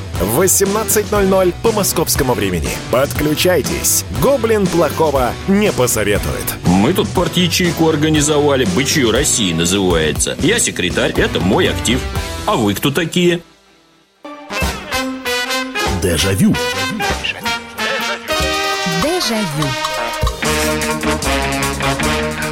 в 0.23 0.41
18.00 0.41 1.53
по 1.63 1.71
московскому 1.71 2.33
времени. 2.33 2.69
Подключайтесь. 2.91 4.05
Гоблин 4.21 4.67
плохого 4.67 5.33
не 5.47 5.71
посоветует. 5.71 6.55
Мы 6.65 6.93
тут 6.93 7.09
порт-ячейку 7.09 7.89
организовали. 7.89 8.65
Бычью 8.75 9.11
России 9.11 9.53
называется. 9.53 10.37
Я 10.39 10.59
секретарь, 10.59 11.13
это 11.17 11.39
мой 11.39 11.69
актив. 11.69 11.99
А 12.45 12.55
вы 12.55 12.73
кто 12.73 12.91
такие? 12.91 13.41
Дежавю. 16.01 16.55
Дежавю. 19.03 19.90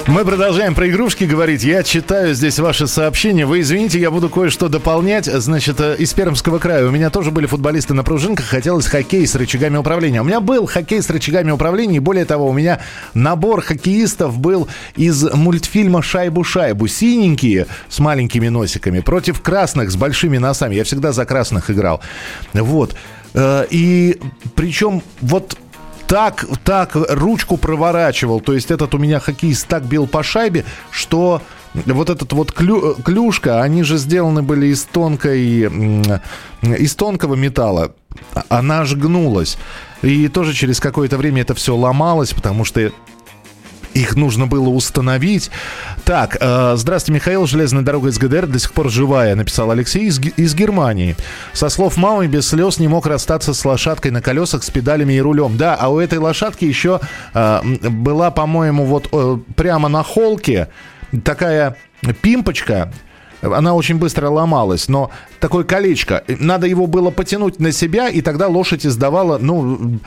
Мы 0.09 0.25
продолжаем 0.25 0.73
про 0.73 0.89
игрушки 0.89 1.25
говорить. 1.25 1.63
Я 1.63 1.83
читаю 1.83 2.33
здесь 2.33 2.57
ваши 2.57 2.87
сообщения. 2.87 3.45
Вы 3.45 3.59
извините, 3.59 3.99
я 3.99 4.09
буду 4.09 4.27
кое-что 4.27 4.67
дополнять. 4.67 5.25
Значит, 5.25 5.79
э, 5.79 5.97
из 5.99 6.11
Пермского 6.13 6.57
края. 6.57 6.87
У 6.87 6.89
меня 6.89 7.11
тоже 7.11 7.29
были 7.29 7.45
футболисты 7.45 7.93
на 7.93 8.03
пружинках. 8.03 8.47
Хотелось 8.47 8.87
хоккей 8.87 9.27
с 9.27 9.35
рычагами 9.35 9.77
управления. 9.77 10.21
У 10.21 10.23
меня 10.23 10.39
был 10.39 10.65
хоккей 10.65 11.03
с 11.03 11.11
рычагами 11.11 11.51
управления. 11.51 11.97
И 11.97 11.99
более 11.99 12.25
того, 12.25 12.47
у 12.49 12.53
меня 12.53 12.79
набор 13.13 13.61
хоккеистов 13.61 14.39
был 14.39 14.67
из 14.95 15.31
мультфильма 15.31 15.99
«Шайбу-шайбу». 15.99 16.87
Синенькие 16.87 17.67
с 17.87 17.99
маленькими 17.99 18.47
носиками 18.47 19.01
против 19.01 19.41
красных 19.41 19.91
с 19.91 19.95
большими 19.95 20.39
носами. 20.39 20.73
Я 20.73 20.85
всегда 20.85 21.11
за 21.11 21.25
красных 21.25 21.69
играл. 21.69 22.01
Вот. 22.53 22.95
Э, 23.35 23.67
И 23.69 24.19
причем 24.55 25.03
вот 25.21 25.55
так, 26.09 26.45
так 26.63 26.95
ручку 26.95 27.55
проворачивал. 27.55 28.41
То 28.41 28.53
есть 28.53 28.71
этот 28.71 28.93
у 28.95 28.97
меня 28.97 29.19
хоккеист 29.19 29.67
так 29.67 29.83
бил 29.83 30.07
по 30.07 30.23
шайбе, 30.23 30.65
что 30.89 31.41
вот 31.73 32.09
этот 32.09 32.33
вот 32.33 32.51
клю, 32.51 32.95
клюшка, 32.95 33.61
они 33.61 33.83
же 33.83 33.97
сделаны 33.97 34.41
были 34.41 34.67
из 34.67 34.83
тонкой, 34.85 35.69
из 36.63 36.95
тонкого 36.95 37.35
металла. 37.35 37.93
Она 38.49 38.81
аж 38.81 38.95
гнулась. 38.95 39.59
И 40.01 40.27
тоже 40.29 40.53
через 40.53 40.79
какое-то 40.79 41.17
время 41.17 41.43
это 41.43 41.53
все 41.53 41.75
ломалось, 41.75 42.33
потому 42.33 42.65
что 42.65 42.91
их 43.99 44.15
нужно 44.15 44.47
было 44.47 44.69
установить. 44.69 45.51
Так, 46.05 46.37
э, 46.39 46.73
здравствуйте, 46.75 47.15
Михаил. 47.15 47.45
Железная 47.45 47.83
дорога 47.83 48.09
из 48.09 48.17
ГДР 48.17 48.47
до 48.47 48.59
сих 48.59 48.71
пор 48.73 48.89
живая, 48.89 49.35
написал 49.35 49.71
Алексей 49.71 50.05
из, 50.05 50.19
из 50.19 50.55
Германии. 50.55 51.15
Со 51.53 51.69
слов 51.69 51.97
мамы, 51.97 52.27
без 52.27 52.47
слез 52.47 52.79
не 52.79 52.87
мог 52.87 53.05
расстаться 53.05 53.53
с 53.53 53.65
лошадкой 53.65 54.11
на 54.11 54.21
колесах, 54.21 54.63
с 54.63 54.69
педалями 54.69 55.13
и 55.13 55.21
рулем. 55.21 55.57
Да, 55.57 55.75
а 55.75 55.89
у 55.89 55.99
этой 55.99 56.19
лошадки 56.19 56.65
еще 56.65 56.99
э, 57.33 57.61
была, 57.89 58.31
по-моему, 58.31 58.85
вот 58.85 59.09
э, 59.11 59.37
прямо 59.55 59.89
на 59.89 60.03
холке 60.03 60.69
такая 61.23 61.75
пимпочка, 62.21 62.91
она 63.41 63.73
очень 63.73 63.97
быстро 63.97 64.29
ломалась, 64.29 64.89
но 64.89 65.11
такое 65.39 65.63
колечко. 65.63 66.23
Надо 66.27 66.67
его 66.67 66.87
было 66.87 67.09
потянуть 67.09 67.59
на 67.59 67.71
себя, 67.71 68.09
и 68.09 68.21
тогда 68.21 68.47
лошадь 68.47 68.85
издавала, 68.85 69.37
ну, 69.37 69.99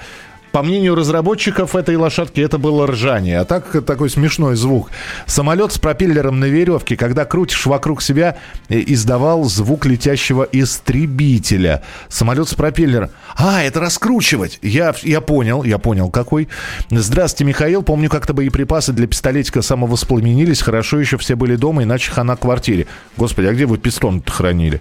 по 0.53 0.63
мнению 0.63 0.95
разработчиков 0.95 1.75
этой 1.75 1.97
лошадки, 1.97 2.41
это 2.41 2.59
было 2.59 2.87
ржание. 2.87 3.41
А 3.41 3.45
так 3.45 3.85
такой 3.85 4.11
смешной 4.11 4.55
звук. 4.55 4.91
Самолет 5.27 5.73
с 5.73 5.79
пропеллером 5.79 6.39
на 6.41 6.45
веревке, 6.45 6.97
когда 6.97 7.25
крутишь 7.25 7.67
вокруг 7.67 8.03
себя, 8.03 8.37
э, 8.69 8.83
издавал 8.87 9.45
звук 9.45 9.87
летящего 9.87 10.47
истребителя. 10.53 11.83
Самолет 12.09 12.49
с 12.49 12.55
пропеллером. 12.55 13.11
А, 13.35 13.63
это 13.63 13.81
раскручивать. 13.81 14.59
Я, 14.63 14.95
я 15.03 15.23
понял, 15.23 15.65
я 15.65 15.79
понял, 15.79 16.11
какой. 16.11 16.49
Здравствуйте, 16.91 17.45
Михаил. 17.45 17.83
Помню, 17.83 18.11
как-то 18.11 18.35
боеприпасы 18.35 18.93
для 18.93 19.07
пистолетика 19.07 19.63
самовоспламенились. 19.63 20.61
Хорошо 20.61 21.01
еще 21.01 21.17
все 21.17 21.35
были 21.35 21.57
дома, 21.57 21.85
иначе 21.85 22.11
хана 22.11 22.37
квартире. 22.37 22.87
Господи, 23.17 23.47
а 23.47 23.53
где 23.53 23.65
вы 23.65 23.79
пистон 23.79 24.23
хранили? 24.27 24.81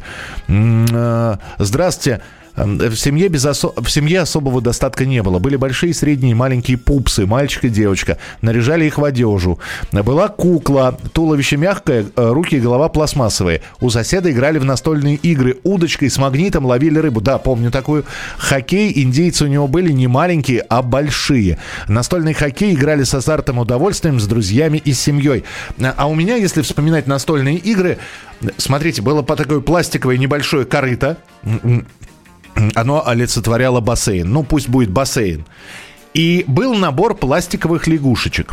Э, 0.49 1.35
Здравствуйте. 1.57 2.21
В 2.55 2.95
семье, 2.95 3.27
без 3.29 3.45
осо... 3.45 3.71
в 3.75 3.89
семье 3.89 4.21
особого 4.21 4.61
достатка 4.61 5.05
не 5.05 5.23
было. 5.23 5.39
Были 5.39 5.55
большие, 5.55 5.93
средние, 5.93 6.35
маленькие 6.35 6.77
пупсы, 6.77 7.25
мальчик 7.25 7.65
и 7.65 7.69
девочка. 7.69 8.17
Наряжали 8.41 8.85
их 8.85 8.97
в 8.97 9.03
одежу. 9.03 9.59
Была 9.91 10.27
кукла, 10.27 10.97
туловище 11.13 11.57
мягкое, 11.57 12.05
э, 12.15 12.29
руки 12.31 12.57
и 12.57 12.59
голова 12.59 12.89
пластмассовые. 12.89 13.61
У 13.79 13.89
соседа 13.89 14.31
играли 14.31 14.57
в 14.59 14.65
настольные 14.65 15.15
игры. 15.15 15.57
Удочкой 15.63 16.09
с 16.09 16.17
магнитом 16.17 16.65
ловили 16.65 16.99
рыбу. 16.99 17.21
Да, 17.21 17.37
помню 17.37 17.71
такую. 17.71 18.05
Хоккей, 18.37 18.91
индейцы 18.95 19.45
у 19.45 19.47
него 19.47 19.67
были 19.67 19.91
не 19.91 20.07
маленькие, 20.07 20.61
а 20.61 20.81
большие. 20.81 21.57
Настольный 21.87 22.33
хоккей 22.33 22.73
играли 22.73 23.03
с 23.03 23.13
азартом 23.13 23.59
удовольствием, 23.59 24.19
с 24.19 24.27
друзьями 24.27 24.81
и 24.83 24.93
семьей. 24.93 25.43
А 25.79 26.07
у 26.07 26.15
меня, 26.15 26.35
если 26.35 26.61
вспоминать 26.61 27.07
настольные 27.07 27.55
игры, 27.55 27.97
смотрите, 28.57 29.01
было 29.01 29.21
по 29.21 29.35
такое 29.35 29.61
пластиковое 29.61 30.17
небольшое 30.17 30.65
корыто 30.65 31.17
оно 32.75 33.07
олицетворяло 33.07 33.79
бассейн. 33.79 34.31
Ну, 34.31 34.43
пусть 34.43 34.69
будет 34.69 34.89
бассейн. 34.89 35.45
И 36.13 36.43
был 36.45 36.75
набор 36.75 37.15
пластиковых 37.15 37.87
лягушечек. 37.87 38.51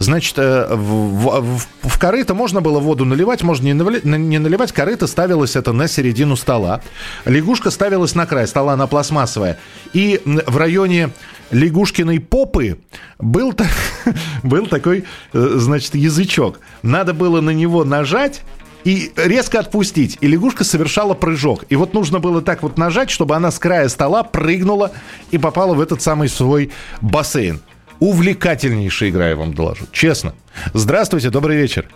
Значит, 0.00 0.34
э, 0.38 0.74
в, 0.74 1.40
в, 1.40 1.66
в 1.82 1.98
корыто 2.00 2.34
можно 2.34 2.60
было 2.60 2.80
воду 2.80 3.04
наливать, 3.04 3.42
можно 3.42 3.66
не 3.66 3.74
наливать, 3.74 4.04
не 4.04 4.38
наливать. 4.38 4.72
Корыто 4.72 5.06
ставилось 5.06 5.54
это 5.54 5.72
на 5.72 5.86
середину 5.86 6.34
стола. 6.34 6.82
Лягушка 7.24 7.70
ставилась 7.70 8.16
на 8.16 8.26
край 8.26 8.48
стола, 8.48 8.72
она 8.72 8.88
пластмассовая. 8.88 9.56
И 9.92 10.20
в 10.24 10.56
районе 10.56 11.10
лягушкиной 11.52 12.18
попы 12.18 12.78
был, 13.20 13.54
был 14.42 14.66
такой, 14.66 15.04
э, 15.32 15.50
значит, 15.56 15.94
язычок. 15.94 16.58
Надо 16.82 17.14
было 17.14 17.40
на 17.40 17.50
него 17.50 17.84
нажать, 17.84 18.42
и 18.86 19.12
резко 19.16 19.58
отпустить. 19.58 20.16
И 20.20 20.28
лягушка 20.28 20.62
совершала 20.62 21.14
прыжок. 21.14 21.64
И 21.68 21.74
вот 21.74 21.92
нужно 21.92 22.20
было 22.20 22.40
так 22.40 22.62
вот 22.62 22.78
нажать, 22.78 23.10
чтобы 23.10 23.34
она 23.34 23.50
с 23.50 23.58
края 23.58 23.88
стола 23.88 24.22
прыгнула 24.22 24.92
и 25.32 25.38
попала 25.38 25.74
в 25.74 25.80
этот 25.80 26.02
самый 26.02 26.28
свой 26.28 26.70
бассейн. 27.00 27.60
Увлекательнейшая 27.98 29.10
игра, 29.10 29.30
я 29.30 29.36
вам 29.36 29.54
доложу. 29.54 29.86
Честно. 29.90 30.34
Здравствуйте, 30.72 31.30
добрый 31.30 31.56
вечер. 31.56 31.88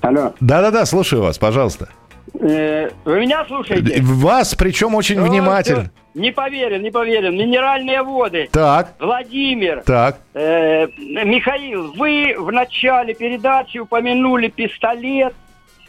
Алло. 0.00 0.34
Да-да-да, 0.40 0.84
слушаю 0.86 1.22
вас, 1.22 1.38
пожалуйста. 1.38 1.88
Э, 2.34 2.90
вы 3.04 3.20
меня 3.20 3.44
слушаете? 3.46 4.00
Вас, 4.02 4.54
причем 4.54 4.94
очень 4.94 5.20
внимательно. 5.20 5.90
Не 6.14 6.32
поверен, 6.32 6.82
не 6.82 6.90
поверен. 6.90 7.36
Минеральные 7.36 8.02
воды. 8.02 8.48
Так. 8.50 8.94
Владимир. 8.98 9.82
Так. 9.84 10.18
Э, 10.34 10.86
Михаил, 10.96 11.92
вы 11.92 12.34
в 12.38 12.50
начале 12.50 13.14
передачи 13.14 13.78
упомянули 13.78 14.48
пистолет 14.48 15.34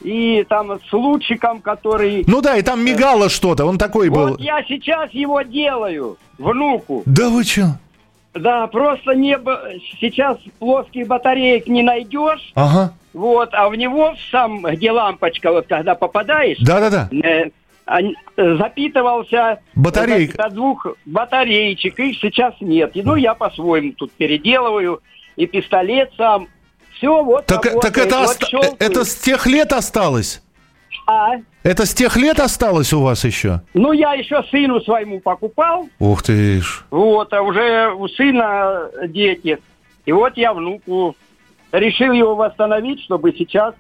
и 0.02 0.46
там 0.48 0.80
с 0.80 0.94
лучиком, 0.94 1.62
который... 1.62 2.24
Ну 2.28 2.42
да, 2.42 2.58
и 2.58 2.62
там 2.62 2.84
мигало 2.84 3.30
что-то, 3.30 3.66
он 3.66 3.78
такой 3.78 4.10
был. 4.10 4.30
Вот 4.30 4.40
я 4.40 4.64
сейчас 4.64 5.12
его 5.12 5.42
делаю, 5.42 6.18
внуку. 6.38 7.04
Да 7.06 7.30
вы 7.30 7.44
что? 7.44 7.80
Да, 8.40 8.68
просто 8.68 9.14
не... 9.14 9.38
Сейчас 10.00 10.38
плоских 10.60 11.08
батареек 11.08 11.68
не 11.68 11.84
найдешь. 11.84 12.52
Ага. 12.56 12.94
Вот, 13.14 13.50
а 13.54 13.70
в 13.70 13.76
него 13.76 14.14
сам, 14.32 14.62
где 14.62 14.92
лампочка, 14.92 15.52
вот 15.52 15.68
когда 15.68 15.96
попадаешь... 15.96 16.58
Да-да-да. 16.60 17.10
Э, 17.12 17.50
запитывался 18.38 19.60
Батарейка. 19.76 20.44
От 20.44 20.54
двух 20.54 20.86
батареечек, 21.06 22.00
их 22.00 22.18
сейчас 22.20 22.54
нет. 22.62 22.96
И, 22.96 23.02
ну, 23.02 23.16
я 23.16 23.34
по-своему 23.34 23.94
тут 23.94 24.12
переделываю, 24.12 25.02
и 25.36 25.48
пистолет 25.48 26.12
сам. 26.16 26.48
Все, 26.94 27.24
вот 27.24 27.46
Так, 27.46 27.64
так 27.82 27.98
это, 27.98 28.20
вот 28.20 28.30
оста- 28.30 28.76
это 28.80 29.06
с 29.06 29.16
тех 29.16 29.48
лет 29.48 29.74
осталось? 29.74 30.44
А? 31.08 31.32
Это 31.64 31.86
с 31.86 31.94
тех 31.94 32.16
лет 32.16 32.40
осталось 32.40 32.94
у 32.94 33.02
вас 33.02 33.26
еще? 33.26 33.62
Ну, 33.74 33.92
я 33.92 34.14
еще 34.14 34.44
сыну 34.50 34.80
своему 34.82 35.20
покупал. 35.20 35.90
Ух 36.00 36.24
ты 36.24 36.62
ж. 36.62 36.84
Вот, 36.90 37.34
а 37.34 37.42
уже 37.42 37.92
у 37.94 38.08
сына 38.08 38.90
дети. 39.08 39.60
И 40.06 40.12
вот 40.12 40.38
я 40.38 40.54
внуку 40.54 41.16
решил 41.72 42.14
его 42.14 42.36
восстановить, 42.36 43.02
чтобы 43.02 43.34
сейчас 43.34 43.76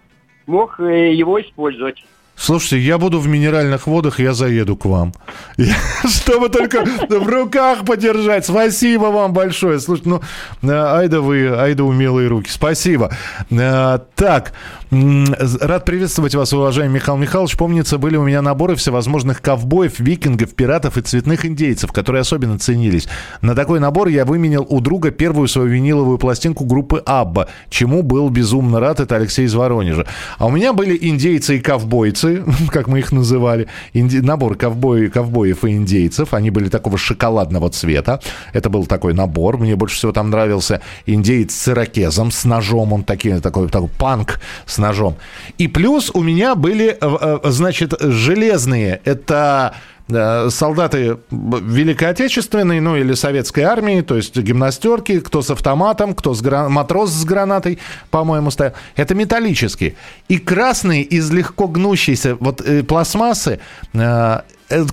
мог 0.45 0.79
э, 0.79 1.13
его 1.13 1.41
использовать. 1.41 2.03
Слушайте, 2.39 2.79
я 2.79 2.98
буду 2.98 3.19
в 3.19 3.27
минеральных 3.27 3.86
водах, 3.86 4.19
я 4.19 4.34
заеду 4.34 4.77
к 4.77 4.86
вам. 4.86 5.13
Чтобы 6.08 6.48
только 6.48 6.86
в 6.86 7.27
руках 7.27 7.84
подержать. 7.84 8.46
Спасибо 8.46 9.05
вам 9.05 9.34
большое. 9.34 9.79
Слушайте, 9.81 10.10
ну, 10.10 10.22
э, 10.62 10.72
айда 10.72 11.19
вы, 11.19 11.50
айда 11.50 11.84
умелые 11.84 12.29
руки. 12.29 12.50
Спасибо. 12.50 13.12
Э, 13.50 14.00
так, 14.15 14.53
рад 14.91 15.86
приветствовать 15.86 16.34
вас, 16.34 16.51
уважаемый 16.53 16.96
Михаил 16.96 17.17
Михайлович. 17.17 17.58
Помнится, 17.58 17.98
были 17.98 18.15
у 18.15 18.24
меня 18.24 18.41
наборы 18.41 18.75
всевозможных 18.75 19.41
ковбоев, 19.41 20.00
викингов, 20.00 20.55
пиратов 20.55 20.98
и 20.98 21.01
цветных 21.01 21.46
индейцев, 21.46 21.91
которые 21.91 22.21
особенно 22.21 22.58
ценились. 22.58 23.08
На 23.41 23.54
такой 23.54 23.80
набор 23.80 24.08
я 24.08 24.25
выменял 24.25 24.65
у 24.67 24.80
друга 24.80 25.12
первую 25.12 25.47
свою 25.47 25.67
виниловую 25.67 26.17
пластинку 26.17 26.63
группы 26.65 27.04
Абба, 27.06 27.49
чему 27.69 28.02
был 28.02 28.30
безумно 28.30 28.80
рад. 28.80 28.99
Это 28.99 29.17
Алексей 29.17 29.45
из 29.45 29.54
Воронежа. 29.54 30.08
А 30.38 30.47
у 30.47 30.52
меня 30.52 30.73
были 30.73 30.97
индейцы 30.99 31.58
и 31.58 31.60
ковбойцы, 31.60 32.28
как 32.71 32.87
мы 32.87 32.99
их 32.99 33.11
называли, 33.11 33.67
инди... 33.93 34.17
набор 34.17 34.55
ковбой... 34.55 35.09
ковбоев 35.09 35.63
и 35.63 35.71
индейцев. 35.71 36.33
Они 36.33 36.49
были 36.49 36.69
такого 36.69 36.97
шоколадного 36.97 37.69
цвета. 37.69 38.19
Это 38.53 38.69
был 38.69 38.85
такой 38.85 39.13
набор. 39.13 39.57
Мне 39.57 39.75
больше 39.75 39.95
всего 39.95 40.11
там 40.11 40.29
нравился 40.29 40.81
индейец 41.05 41.53
с 41.53 41.67
ирокезом, 41.69 42.31
с 42.31 42.45
ножом. 42.45 42.93
Он 42.93 43.03
такой, 43.03 43.39
такой, 43.39 43.69
такой 43.69 43.89
панк 43.89 44.39
с 44.65 44.77
ножом. 44.77 45.15
И 45.57 45.67
плюс 45.67 46.11
у 46.13 46.21
меня 46.21 46.55
были, 46.55 46.89
э, 46.89 46.97
э, 47.01 47.39
значит, 47.51 47.93
железные. 47.99 49.01
Это 49.03 49.73
солдаты 50.10 51.17
Великой 51.32 52.10
Отечественной, 52.10 52.80
ну 52.80 52.95
или 52.95 53.13
Советской 53.13 53.62
армии, 53.62 54.02
то 54.02 54.15
есть 54.15 54.36
гимнастерки, 54.38 55.19
кто 55.19 55.41
с 55.41 55.52
автоматом, 55.52 56.15
кто 56.15 56.34
с 56.34 56.41
гран... 56.41 56.72
матрос 56.72 57.12
с 57.12 57.24
гранатой, 57.26 57.80
по-моему, 58.10 58.52
стоял. 58.52 58.74
Это 58.95 59.15
металлические. 59.15 59.95
И 60.28 60.38
красные 60.38 61.04
из 61.04 61.32
легко 61.32 61.67
гнущейся 61.67 62.36
вот 62.36 62.62
э, 62.62 62.84
пластмассы 62.84 63.60
э, 63.93 64.41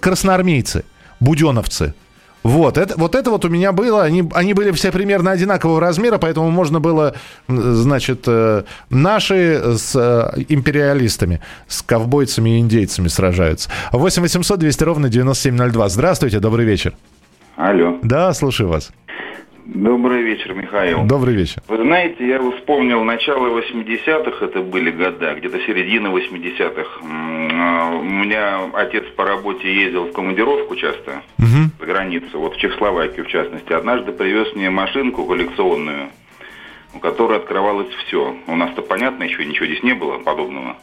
красноармейцы, 0.01 0.85
буденовцы– 1.21 1.95
вот 2.47 2.79
это, 2.79 2.95
вот 2.97 3.15
это 3.15 3.31
вот 3.31 3.45
у 3.45 3.49
меня 3.49 3.73
было. 3.73 4.05
Они, 4.05 4.23
они 4.35 4.55
были 4.55 4.71
все 4.71 4.93
примерно 4.93 5.33
одинакового 5.33 5.81
размера, 5.81 6.19
поэтому 6.19 6.51
можно 6.51 6.81
было, 6.81 7.15
значит, 7.49 8.25
э, 8.27 8.63
наши 8.91 9.77
с 9.77 9.95
э, 9.95 10.45
империалистами, 10.49 11.41
с 11.67 11.83
ковбойцами 11.83 12.57
и 12.57 12.61
индейцами 12.61 13.09
сражаются. 13.09 13.71
8 13.93 14.23
800 14.23 14.59
200 14.59 14.85
ровно 14.85 15.09
9702. 15.09 15.89
Здравствуйте, 15.89 16.41
добрый 16.41 16.65
вечер. 16.65 16.95
Алло. 17.57 17.99
Да, 18.03 18.33
слушаю 18.33 18.69
вас. 18.69 18.93
Добрый 19.67 20.23
вечер, 20.23 20.55
Михаил. 20.55 21.05
Добрый 21.05 21.35
вечер. 21.35 21.61
Вы 21.67 21.79
знаете, 21.79 22.27
я 22.27 22.39
вспомнил 22.53 23.03
начало 23.03 23.49
80-х, 23.49 24.45
это 24.45 24.61
были 24.61 24.93
года, 24.93 25.35
где-то 25.35 25.59
середина 25.67 26.09
80-х. 26.09 26.89
А, 27.03 27.97
у 27.97 28.05
меня 28.05 28.71
отец 28.75 29.05
по 29.17 29.25
работе 29.25 29.75
ездил 29.75 30.05
в 30.05 30.13
командировку 30.13 30.77
часто 30.77 31.23
угу. 31.39 31.76
За 31.87 31.93
границу, 31.93 32.39
вот 32.39 32.55
в 32.55 32.59
Чехословакию 32.59 33.25
в 33.25 33.29
частности. 33.29 33.73
Однажды 33.73 34.13
привез 34.13 34.55
мне 34.55 34.71
машинку 34.71 35.25
коллекционную, 35.25 36.11
у 36.95 36.99
которой 36.99 37.39
открывалось 37.39 37.89
все. 38.07 38.37
У 38.47 38.57
нас-то, 38.57 38.83
понятно, 38.83 39.25
еще 39.25 39.45
ничего 39.45 39.67
здесь 39.67 39.83
не 39.83 39.95
было 39.95 40.19
подобного. 40.19 40.77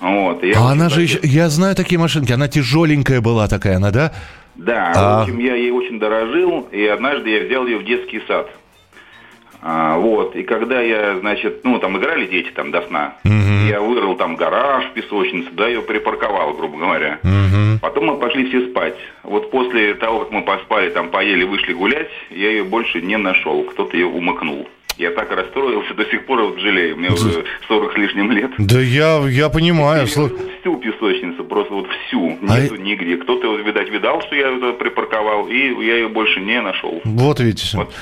Вот, 0.00 0.42
я 0.44 0.58
а 0.58 0.72
она 0.72 0.90
же 0.90 1.02
еще, 1.02 1.18
я 1.22 1.48
знаю 1.48 1.74
такие 1.74 1.98
машинки, 1.98 2.30
она 2.30 2.48
тяжеленькая 2.48 3.22
была 3.22 3.48
такая, 3.48 3.76
она, 3.76 3.90
да? 3.90 4.12
Да, 4.54 4.92
а... 4.94 5.20
в 5.20 5.22
общем, 5.22 5.38
я 5.38 5.54
ей 5.54 5.70
очень 5.70 5.98
дорожил, 5.98 6.68
и 6.70 6.84
однажды 6.84 7.30
я 7.30 7.44
взял 7.44 7.66
ее 7.66 7.78
в 7.78 7.84
детский 7.84 8.20
сад. 8.28 8.50
А, 9.68 9.98
вот, 9.98 10.36
и 10.36 10.44
когда 10.44 10.80
я, 10.80 11.18
значит, 11.18 11.64
ну, 11.64 11.80
там 11.80 11.98
играли 11.98 12.26
дети 12.26 12.50
там 12.54 12.70
до 12.70 12.82
сна, 12.82 13.16
угу. 13.24 13.68
я 13.68 13.80
вырыл 13.80 14.14
там 14.14 14.36
гараж, 14.36 14.84
песочницу, 14.94 15.48
да, 15.54 15.66
ее 15.66 15.82
припарковал, 15.82 16.52
грубо 16.54 16.78
говоря. 16.78 17.18
Угу. 17.24 17.80
Потом 17.82 18.06
мы 18.06 18.16
пошли 18.16 18.46
все 18.46 18.68
спать. 18.68 18.94
Вот 19.24 19.50
после 19.50 19.94
того, 19.94 20.20
как 20.20 20.30
мы 20.30 20.42
поспали, 20.42 20.90
там 20.90 21.08
поели, 21.08 21.42
вышли 21.42 21.72
гулять, 21.72 22.10
я 22.30 22.50
ее 22.50 22.62
больше 22.62 23.02
не 23.02 23.16
нашел, 23.16 23.64
кто-то 23.64 23.96
ее 23.96 24.06
умыкнул. 24.06 24.68
Я 24.98 25.10
так 25.10 25.30
расстроился, 25.30 25.92
до 25.94 26.04
сих 26.06 26.24
пор 26.26 26.42
вот 26.42 26.58
жалею. 26.58 26.96
Мне 26.96 27.10
уже 27.10 27.44
40 27.68 27.92
с 27.92 27.96
лишним 27.96 28.30
лет. 28.30 28.52
Да 28.58 28.80
я, 28.80 29.18
я 29.28 29.50
понимаю. 29.50 30.02
Я 30.02 30.06
всю 30.06 30.76
песочницу, 30.76 31.44
просто 31.44 31.74
вот 31.74 31.86
всю. 32.06 32.38
А 32.48 32.60
Нету 32.60 32.76
а... 32.76 32.78
нигде. 32.78 33.16
Кто-то, 33.18 33.56
видать, 33.56 33.90
видал, 33.90 34.22
что 34.22 34.34
я 34.34 34.56
это 34.56 34.72
припарковал, 34.72 35.48
и 35.48 35.84
я 35.84 35.96
ее 35.96 36.08
больше 36.08 36.40
не 36.40 36.62
нашел. 36.62 37.02
Вот 37.04 37.40
видите. 37.40 37.76
Вот. 37.76 37.92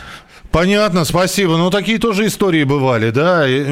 Понятно, 0.54 1.04
спасибо. 1.04 1.56
Ну, 1.56 1.68
такие 1.70 1.98
тоже 1.98 2.28
истории 2.28 2.62
бывали, 2.62 3.10
да. 3.10 3.44
И 3.48 3.66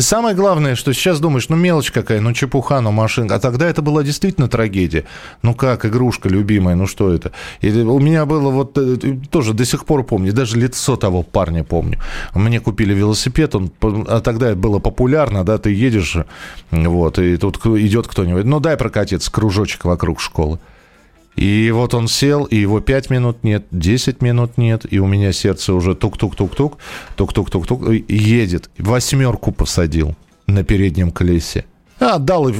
самое 0.00 0.34
главное, 0.34 0.74
что 0.74 0.92
сейчас 0.92 1.20
думаешь, 1.20 1.48
ну, 1.48 1.54
мелочь 1.54 1.92
какая, 1.92 2.20
ну, 2.20 2.32
чепуха, 2.32 2.80
ну, 2.80 2.90
машинка. 2.90 3.36
А 3.36 3.38
тогда 3.38 3.68
это 3.68 3.82
была 3.82 4.02
действительно 4.02 4.48
трагедия. 4.48 5.04
Ну, 5.42 5.54
как, 5.54 5.84
игрушка 5.86 6.28
любимая, 6.28 6.74
ну, 6.74 6.88
что 6.88 7.14
это? 7.14 7.30
И 7.60 7.70
у 7.70 8.00
меня 8.00 8.26
было 8.26 8.50
вот, 8.50 8.76
э, 8.76 8.96
тоже 9.30 9.54
до 9.54 9.64
сих 9.64 9.84
пор 9.84 10.02
помню, 10.02 10.32
даже 10.32 10.56
лицо 10.56 10.96
того 10.96 11.22
парня 11.22 11.62
помню. 11.62 12.00
Мне 12.34 12.58
купили 12.58 12.92
велосипед, 12.94 13.54
он, 13.54 13.70
а 13.80 14.20
тогда 14.20 14.48
это 14.48 14.56
было 14.56 14.80
популярно, 14.80 15.44
да, 15.44 15.56
ты 15.58 15.72
едешь, 15.72 16.16
вот, 16.72 17.20
и 17.20 17.36
тут 17.36 17.64
идет 17.64 18.08
кто-нибудь, 18.08 18.44
ну, 18.44 18.58
дай 18.58 18.76
прокатиться, 18.76 19.30
кружочек 19.30 19.84
вокруг 19.84 20.20
школы. 20.20 20.58
И 21.38 21.70
вот 21.70 21.94
он 21.94 22.08
сел, 22.08 22.46
и 22.46 22.56
его 22.56 22.80
5 22.80 23.10
минут 23.10 23.44
нет, 23.44 23.64
10 23.70 24.22
минут 24.22 24.58
нет, 24.58 24.84
и 24.90 24.98
у 24.98 25.06
меня 25.06 25.32
сердце 25.32 25.72
уже 25.72 25.94
тук-тук-тук-тук, 25.94 26.78
тук-тук-тук-тук, 27.14 27.88
едет. 28.08 28.68
Восьмерку 28.76 29.52
посадил 29.52 30.16
на 30.48 30.64
переднем 30.64 31.12
колесе. 31.12 31.64
А, 32.00 32.18
дал. 32.18 32.50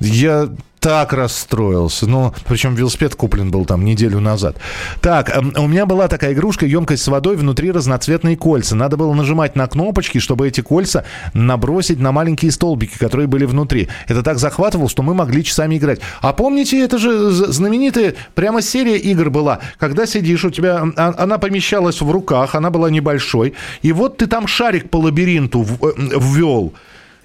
Я 0.00 0.48
так 0.86 1.12
расстроился. 1.12 2.06
Ну, 2.06 2.32
причем 2.46 2.76
велосипед 2.76 3.16
куплен 3.16 3.50
был 3.50 3.64
там 3.64 3.84
неделю 3.84 4.20
назад. 4.20 4.56
Так, 5.00 5.36
эм, 5.36 5.52
у 5.56 5.66
меня 5.66 5.84
была 5.84 6.06
такая 6.06 6.32
игрушка, 6.32 6.64
емкость 6.64 7.02
с 7.02 7.08
водой, 7.08 7.34
внутри 7.34 7.72
разноцветные 7.72 8.36
кольца. 8.36 8.76
Надо 8.76 8.96
было 8.96 9.12
нажимать 9.12 9.56
на 9.56 9.66
кнопочки, 9.66 10.18
чтобы 10.18 10.46
эти 10.46 10.60
кольца 10.60 11.04
набросить 11.34 11.98
на 11.98 12.12
маленькие 12.12 12.52
столбики, 12.52 12.96
которые 12.98 13.26
были 13.26 13.46
внутри. 13.46 13.88
Это 14.06 14.22
так 14.22 14.38
захватывало, 14.38 14.88
что 14.88 15.02
мы 15.02 15.12
могли 15.12 15.42
часами 15.42 15.76
играть. 15.76 15.98
А 16.20 16.32
помните, 16.32 16.80
это 16.80 16.98
же 16.98 17.32
знаменитая 17.32 18.14
прямо 18.36 18.62
серия 18.62 18.96
игр 18.96 19.28
была, 19.28 19.58
когда 19.78 20.06
сидишь, 20.06 20.44
у 20.44 20.50
тебя 20.50 20.84
а, 20.96 21.14
она 21.18 21.38
помещалась 21.38 22.00
в 22.00 22.08
руках, 22.08 22.54
она 22.54 22.70
была 22.70 22.90
небольшой, 22.90 23.54
и 23.82 23.90
вот 23.90 24.18
ты 24.18 24.28
там 24.28 24.46
шарик 24.46 24.88
по 24.88 24.98
лабиринту 24.98 25.66
э, 25.82 26.18
ввел. 26.20 26.74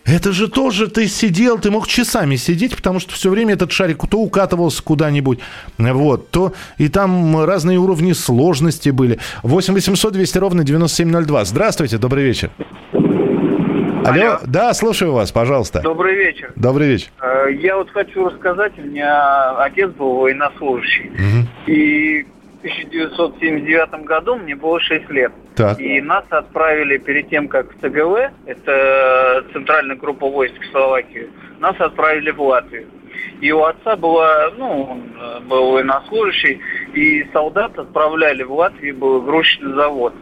Это 0.06 0.32
же 0.32 0.48
тоже 0.48 0.88
ты 0.88 1.08
сидел, 1.08 1.60
ты 1.60 1.70
мог 1.72 1.88
часами 1.88 2.36
сидеть, 2.36 2.76
потому 2.76 3.00
что 3.00 3.14
все 3.14 3.30
время 3.30 3.54
этот 3.54 3.72
шарик 3.72 4.08
то 4.10 4.18
укатывался 4.18 4.84
куда-нибудь, 4.84 5.40
вот, 5.78 6.30
то 6.32 6.54
и 6.78 6.90
там 6.90 7.44
разные 7.44 7.78
уровни 7.78 8.14
сложности 8.14 8.90
были. 8.90 9.20
8 9.44 9.74
800 9.74 10.14
200 10.14 10.38
ровно 10.38 10.64
9702. 10.64 11.46
Здравствуйте, 11.46 11.98
добрый 11.98 12.24
вечер. 12.24 12.50
Алло. 14.04 14.24
Алло, 14.24 14.40
да, 14.46 14.74
слушаю 14.74 15.14
вас, 15.14 15.32
пожалуйста. 15.32 15.82
Добрый 15.82 16.16
вечер. 16.16 16.52
Добрый 16.56 16.88
вечер. 16.88 17.10
Э, 17.22 17.46
я 17.54 17.78
вот 17.78 17.92
хочу 17.92 18.26
рассказать, 18.26 18.74
у 18.80 18.82
меня 18.82 19.52
отец 19.58 19.92
был 19.92 20.16
военнослужащий, 20.16 21.12
угу. 21.12 21.48
и 21.68 22.26
1979 22.62 24.06
году 24.06 24.36
мне 24.36 24.56
было 24.56 24.80
6 24.80 25.10
лет. 25.10 25.32
Так. 25.56 25.80
И 25.80 26.00
нас 26.02 26.26
отправили 26.30 26.98
перед 26.98 27.30
тем, 27.30 27.48
как 27.48 27.74
в 27.74 27.80
ЦГВ, 27.82 28.32
это 28.46 29.46
центральная 29.52 29.96
группа 29.96 30.28
войск 30.30 30.62
в 30.62 30.72
Словакии, 30.72 31.30
нас 31.60 31.76
отправили 31.80 32.32
в 32.32 32.42
Латвию. 32.42 32.88
И 33.42 33.52
у 33.52 33.64
отца 33.64 33.96
было, 33.96 34.54
ну, 34.58 34.84
он 34.84 35.02
э, 35.20 35.40
был 35.42 35.72
военнослужащий, 35.72 36.62
и 36.94 37.28
солдат 37.34 37.78
отправляли 37.78 38.44
в 38.44 38.54
Латвию, 38.54 38.96
был 38.96 39.24
игрушечный 39.24 39.74
завод. 39.74 40.14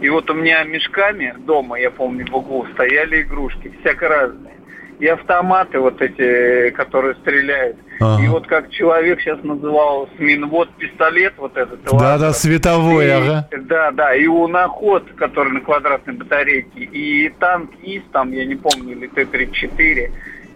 И 0.00 0.08
вот 0.08 0.28
у 0.30 0.34
меня 0.34 0.62
мешками 0.64 1.34
дома, 1.38 1.78
я 1.78 1.90
помню, 1.90 2.26
в 2.26 2.34
углу 2.34 2.66
стояли 2.74 3.22
игрушки, 3.22 3.72
всяко 3.80 4.08
разные 4.08 4.59
и 5.00 5.06
автоматы 5.06 5.80
вот 5.80 6.00
эти, 6.02 6.70
которые 6.70 7.14
стреляют. 7.16 7.76
Ага. 8.00 8.22
И 8.22 8.28
вот 8.28 8.46
как 8.46 8.70
человек 8.70 9.20
сейчас 9.20 9.42
называл 9.42 10.08
сминвод 10.16 10.68
пистолет 10.76 11.34
вот 11.38 11.56
этот. 11.56 11.82
Да, 11.84 12.18
да, 12.18 12.32
световой, 12.32 13.06
и, 13.06 13.08
ага. 13.08 13.48
Да, 13.62 13.90
да, 13.92 14.14
и 14.14 14.26
уноход, 14.26 15.04
который 15.16 15.52
на 15.52 15.60
квадратной 15.60 16.14
батарейке, 16.14 16.80
и 16.80 17.30
танк 17.40 17.70
ИС, 17.82 18.02
там, 18.12 18.32
я 18.32 18.44
не 18.44 18.56
помню, 18.56 18.92
или 18.92 19.06
Т-34, 19.06 20.10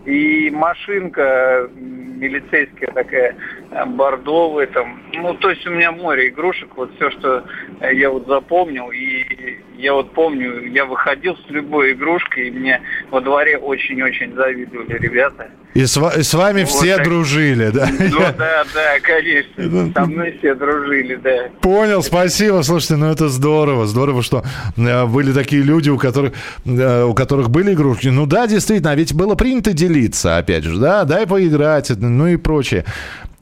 и 0.04 0.50
машинка 0.50 1.68
милицейская 1.74 2.92
такая, 2.92 3.36
э, 3.70 3.84
бордовая 3.86 4.66
там. 4.66 5.00
Ну, 5.14 5.34
то 5.34 5.50
есть 5.50 5.66
у 5.66 5.70
меня 5.70 5.92
море 5.92 6.28
игрушек, 6.28 6.76
вот 6.76 6.94
все, 6.96 7.10
что 7.10 7.44
я 7.80 8.10
вот 8.10 8.26
запомнил. 8.26 8.90
И 8.90 9.58
я 9.76 9.94
вот 9.94 10.12
помню, 10.12 10.66
я 10.72 10.84
выходил 10.84 11.36
с 11.36 11.50
любой 11.50 11.92
игрушкой, 11.92 12.48
и 12.48 12.50
мне 12.50 12.80
во 13.10 13.20
дворе 13.20 13.58
очень-очень 13.58 14.34
завидовали 14.34 14.98
ребята. 14.98 15.48
И 15.74 15.86
с, 15.86 15.96
и 15.96 16.22
с 16.22 16.34
вами 16.34 16.60
вот 16.60 16.70
все 16.70 16.96
так. 16.96 17.04
дружили, 17.04 17.70
да? 17.70 17.88
Ну 17.90 18.20
да, 18.38 18.64
да, 18.72 19.00
конечно. 19.02 19.54
Ну, 19.56 19.92
Со 19.92 20.06
мной 20.06 20.36
все 20.38 20.54
дружили, 20.54 21.16
да. 21.16 21.48
Понял, 21.60 22.02
спасибо. 22.02 22.62
Слушайте, 22.62 22.96
ну 22.96 23.10
это 23.10 23.28
здорово. 23.28 23.86
Здорово, 23.86 24.22
что 24.22 24.44
э, 24.76 25.06
были 25.06 25.32
такие 25.32 25.62
люди, 25.62 25.90
у 25.90 25.98
которых, 25.98 26.34
э, 26.64 27.02
у 27.02 27.12
которых 27.12 27.50
были 27.50 27.74
игрушки. 27.74 28.06
Ну 28.06 28.26
да, 28.26 28.46
действительно, 28.46 28.92
а 28.92 28.94
ведь 28.94 29.14
было 29.14 29.34
принято 29.34 29.72
делиться, 29.72 30.36
опять 30.36 30.62
же, 30.62 30.78
да, 30.78 31.04
дай 31.04 31.26
поиграть, 31.26 31.90
ну 31.98 32.28
и 32.28 32.36
прочее. 32.36 32.84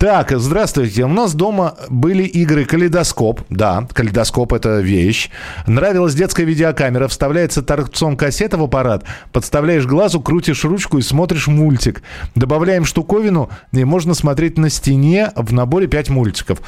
Так, 0.03 0.33
здравствуйте. 0.33 1.05
У 1.05 1.09
нас 1.09 1.33
дома 1.33 1.77
были 1.89 2.25
игры 2.25 2.65
«Калейдоскоп». 2.65 3.43
Да, 3.51 3.87
«Калейдоскоп»— 3.93 4.53
это 4.55 4.81
вещь. 4.81 5.31
Нравилась 5.69 6.17
детская 6.17 6.43
видеокамера. 6.43 7.07
Вставляется 7.07 7.63
торцом 7.63 8.17
кассета 8.17 8.59
в 8.59 8.65
аппарат, 8.65 9.05
подставляешь 9.31 9.87
глазу, 9.87 10.21
крутишь 10.21 10.65
ручку 10.65 10.99
и 10.99 11.03
смотришь 11.03 11.47
мультик. 11.47 12.03
Добавляем 12.35 12.85
штуковину, 12.85 13.49
и 13.71 13.85
можно 13.85 14.15
смотреть 14.15 14.59
на 14.59 14.71
стене 14.71 15.31
в 15.37 15.53
наборе 15.53 15.87
5 15.87 16.11
мультиков. 16.11 16.59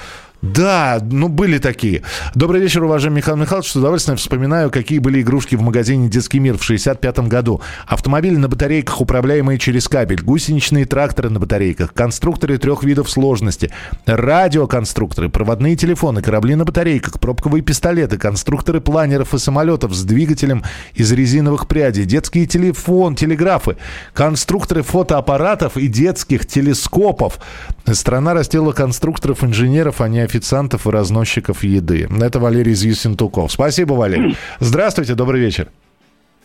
Да, 0.53 1.01
ну 1.03 1.29
были 1.29 1.57
такие. 1.57 2.03
Добрый 2.35 2.61
вечер, 2.61 2.85
уважаемый 2.85 3.17
Михаил 3.17 3.39
Михайлович. 3.39 3.71
С 3.71 3.77
удовольствием 3.77 4.19
вспоминаю, 4.19 4.71
какие 4.71 4.99
были 4.99 5.23
игрушки 5.23 5.55
в 5.55 5.63
магазине 5.63 6.11
«Детский 6.11 6.39
мир» 6.39 6.59
в 6.59 6.63
65 6.63 7.21
году. 7.21 7.63
Автомобили 7.87 8.37
на 8.37 8.51
батарейках, 8.51 9.01
управляемые 9.01 9.59
через 9.59 9.89
кабель, 9.89 10.21
гусеничные 10.21 10.85
тракторы 10.85 11.31
на 11.31 11.41
батарейках, 11.41 11.95
конструкторы 11.95 12.59
трех 12.59 12.85
видов 12.85 13.11
сложности, 13.11 13.71
радиоконструкторы, 14.05 15.31
проводные 15.31 15.77
телефоны, 15.77 16.21
корабли 16.21 16.57
на 16.57 16.67
батарейках, 16.67 17.21
пробковые 17.21 17.63
пистолеты, 17.63 18.19
конструкторы 18.19 18.83
планеров 18.83 19.33
и 19.33 19.39
самолетов 19.39 19.95
с 19.95 20.05
двигателем 20.05 20.63
из 20.93 21.11
резиновых 21.11 21.67
прядей, 21.69 22.05
детские 22.05 22.45
телефон, 22.45 23.15
телеграфы, 23.17 23.79
конструкторы 24.13 24.83
фотоаппаратов 24.83 25.79
и 25.79 25.87
детских 25.87 26.45
телескопов. 26.45 27.39
Страна 27.91 28.35
растила 28.35 28.73
конструкторов, 28.73 29.43
инженеров, 29.43 30.03
а 30.03 30.09
не 30.09 30.21
официантов 30.35 30.87
и 30.87 30.91
разносчиков 30.91 31.63
еды. 31.63 32.09
Это 32.21 32.41
Валерий 32.41 32.73
из 32.73 32.85
Юсентуков. 32.85 33.53
Спасибо, 33.53 33.93
Валерий. 33.93 34.37
Здравствуйте, 34.59 35.15
добрый 35.15 35.41
вечер. 35.41 35.69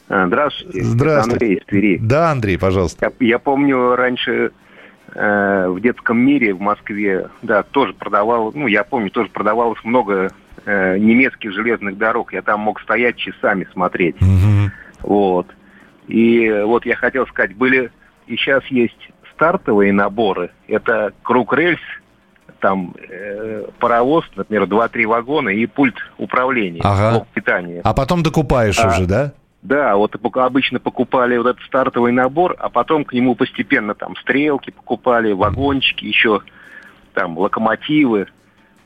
А, 0.07 0.25
здравствуйте. 0.27 0.81
Здравствуйте. 0.83 1.33
Андрей 1.33 1.55
из 1.57 1.65
Твери. 1.65 1.97
Да, 2.01 2.31
Андрей, 2.31 2.57
пожалуйста. 2.57 3.11
Я, 3.19 3.27
я 3.27 3.39
помню 3.39 3.95
раньше 3.95 4.51
э, 5.13 5.67
в 5.67 5.79
детском 5.81 6.17
мире 6.17 6.53
в 6.53 6.59
Москве, 6.59 7.29
да, 7.43 7.61
тоже 7.63 7.93
продавал, 7.93 8.51
ну, 8.55 8.65
я 8.65 8.83
помню, 8.83 9.11
тоже 9.11 9.29
продавалось 9.29 9.79
много 9.83 10.31
э, 10.65 10.97
немецких 10.97 11.53
железных 11.53 11.97
дорог. 11.97 12.33
Я 12.33 12.41
там 12.41 12.61
мог 12.61 12.81
стоять 12.81 13.17
часами 13.17 13.67
смотреть. 13.71 14.15
Угу. 14.19 14.71
Вот. 15.01 15.47
И 16.07 16.49
вот 16.65 16.85
я 16.85 16.95
хотел 16.95 17.27
сказать, 17.27 17.55
были 17.55 17.91
и 18.25 18.35
сейчас 18.35 18.63
есть 18.65 19.11
стартовые 19.33 19.93
наборы. 19.93 20.49
Это 20.67 21.13
круг 21.21 21.53
рельс, 21.53 21.79
там 22.59 22.95
э, 23.09 23.65
паровоз, 23.79 24.25
например, 24.35 24.63
2-3 24.63 25.07
вагона 25.07 25.49
и 25.49 25.65
пульт 25.65 25.95
управления, 26.17 26.81
ага. 26.83 27.11
блок 27.11 27.27
питания. 27.33 27.81
А 27.83 27.93
потом 27.93 28.23
докупаешь 28.23 28.79
а, 28.79 28.89
уже, 28.89 29.05
да? 29.05 29.33
Да, 29.61 29.95
вот 29.95 30.15
обычно 30.37 30.79
покупали 30.79 31.37
вот 31.37 31.47
этот 31.47 31.63
стартовый 31.63 32.11
набор, 32.11 32.55
а 32.59 32.69
потом 32.69 33.03
к 33.03 33.13
нему 33.13 33.35
постепенно 33.35 33.93
там 33.93 34.15
стрелки 34.17 34.71
покупали, 34.71 35.33
вагончики, 35.33 36.05
еще 36.05 36.41
там 37.13 37.37
локомотивы. 37.37 38.27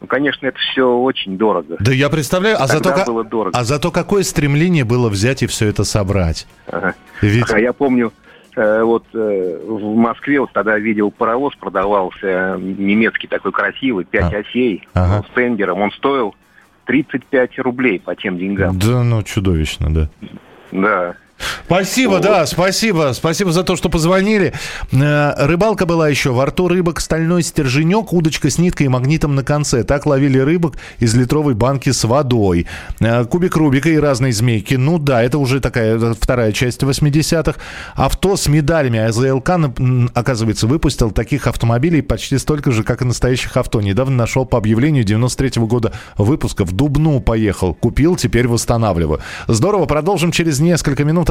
Ну, 0.01 0.07
конечно, 0.07 0.47
это 0.47 0.57
все 0.57 0.85
очень 0.97 1.37
дорого. 1.37 1.77
Да 1.79 1.91
я 1.93 2.09
представляю, 2.09 2.57
а 2.59 2.67
зато, 2.67 3.05
было 3.05 3.23
дорого. 3.23 3.57
а 3.57 3.63
зато 3.63 3.91
какое 3.91 4.23
стремление 4.23 4.83
было 4.83 5.09
взять 5.09 5.43
и 5.43 5.47
все 5.47 5.67
это 5.67 5.83
собрать. 5.83 6.47
Ага. 6.67 6.95
Ведь... 7.21 7.43
Ага, 7.43 7.59
я 7.59 7.71
помню, 7.71 8.11
вот 8.55 9.05
э, 9.13 9.59
в 9.65 9.95
Москве 9.95 10.39
вот 10.39 10.51
тогда 10.53 10.77
видел 10.77 11.11
паровоз, 11.11 11.55
продавался 11.55 12.57
немецкий 12.59 13.27
такой 13.27 13.51
красивый, 13.51 14.05
5 14.05 14.33
а. 14.33 14.37
осей 14.37 14.87
ага. 14.93 15.25
с 15.27 15.33
тендером. 15.33 15.81
Он 15.81 15.91
стоил 15.91 16.35
35 16.85 17.59
рублей 17.59 17.99
по 17.99 18.15
тем 18.15 18.37
деньгам. 18.37 18.77
Да, 18.79 19.03
ну 19.03 19.23
чудовищно, 19.23 19.93
да. 19.93 20.09
Да. 20.71 21.15
Спасибо, 21.65 22.19
да, 22.19 22.45
спасибо. 22.45 23.11
Спасибо 23.13 23.51
за 23.51 23.63
то, 23.63 23.75
что 23.75 23.89
позвонили. 23.89 24.53
Э, 24.91 25.33
рыбалка 25.45 25.85
была 25.85 26.09
еще. 26.09 26.31
Во 26.31 26.45
рту 26.45 26.67
рыбок 26.67 26.99
стальной 26.99 27.43
стерженек, 27.43 28.13
удочка 28.13 28.49
с 28.49 28.57
ниткой 28.57 28.85
и 28.87 28.89
магнитом 28.89 29.35
на 29.35 29.43
конце. 29.43 29.83
Так 29.83 30.05
ловили 30.05 30.39
рыбок 30.39 30.75
из 30.99 31.15
литровой 31.15 31.53
банки 31.53 31.91
с 31.91 32.03
водой. 32.03 32.67
Э, 32.99 33.25
кубик 33.25 33.55
Рубика 33.55 33.89
и 33.89 33.97
разные 33.97 34.33
змейки. 34.33 34.75
Ну 34.75 34.99
да, 34.99 35.23
это 35.23 35.37
уже 35.37 35.59
такая 35.59 36.13
вторая 36.13 36.51
часть 36.51 36.83
80-х. 36.83 37.59
Авто 37.95 38.35
с 38.35 38.47
медалями. 38.47 38.99
АЗЛК, 38.99 39.49
оказывается, 40.13 40.67
выпустил 40.67 41.11
таких 41.11 41.47
автомобилей 41.47 42.01
почти 42.01 42.37
столько 42.37 42.71
же, 42.71 42.83
как 42.83 43.01
и 43.01 43.05
настоящих 43.05 43.57
авто. 43.57 43.81
Недавно 43.81 44.15
нашел 44.15 44.45
по 44.45 44.57
объявлению 44.57 45.05
93-го 45.05 45.67
года 45.67 45.93
выпуска. 46.17 46.65
В 46.65 46.71
Дубну 46.71 47.19
поехал. 47.19 47.73
Купил, 47.73 48.15
теперь 48.15 48.47
восстанавливаю. 48.47 49.19
Здорово, 49.47 49.85
продолжим 49.85 50.31
через 50.31 50.59
несколько 50.59 51.03
минут. 51.03 51.29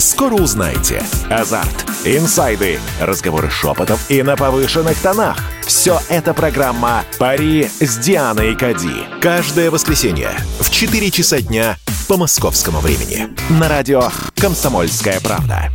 Скоро 0.00 0.32
узнаете. 0.36 1.02
Азарт, 1.28 1.84
инсайды, 2.06 2.80
разговоры 3.02 3.50
шепотов 3.50 4.00
и 4.10 4.22
на 4.22 4.34
повышенных 4.34 4.98
тонах. 4.98 5.36
Все 5.66 6.00
это 6.08 6.32
программа 6.32 7.04
«Пари 7.18 7.70
с 7.80 7.98
Дианой 7.98 8.56
Кади». 8.56 9.04
Каждое 9.20 9.70
воскресенье 9.70 10.30
в 10.58 10.70
4 10.70 11.10
часа 11.10 11.42
дня 11.42 11.76
по 12.08 12.16
московскому 12.16 12.80
времени. 12.80 13.28
На 13.50 13.68
радио 13.68 14.08
«Комсомольская 14.36 15.20
правда». 15.20 15.70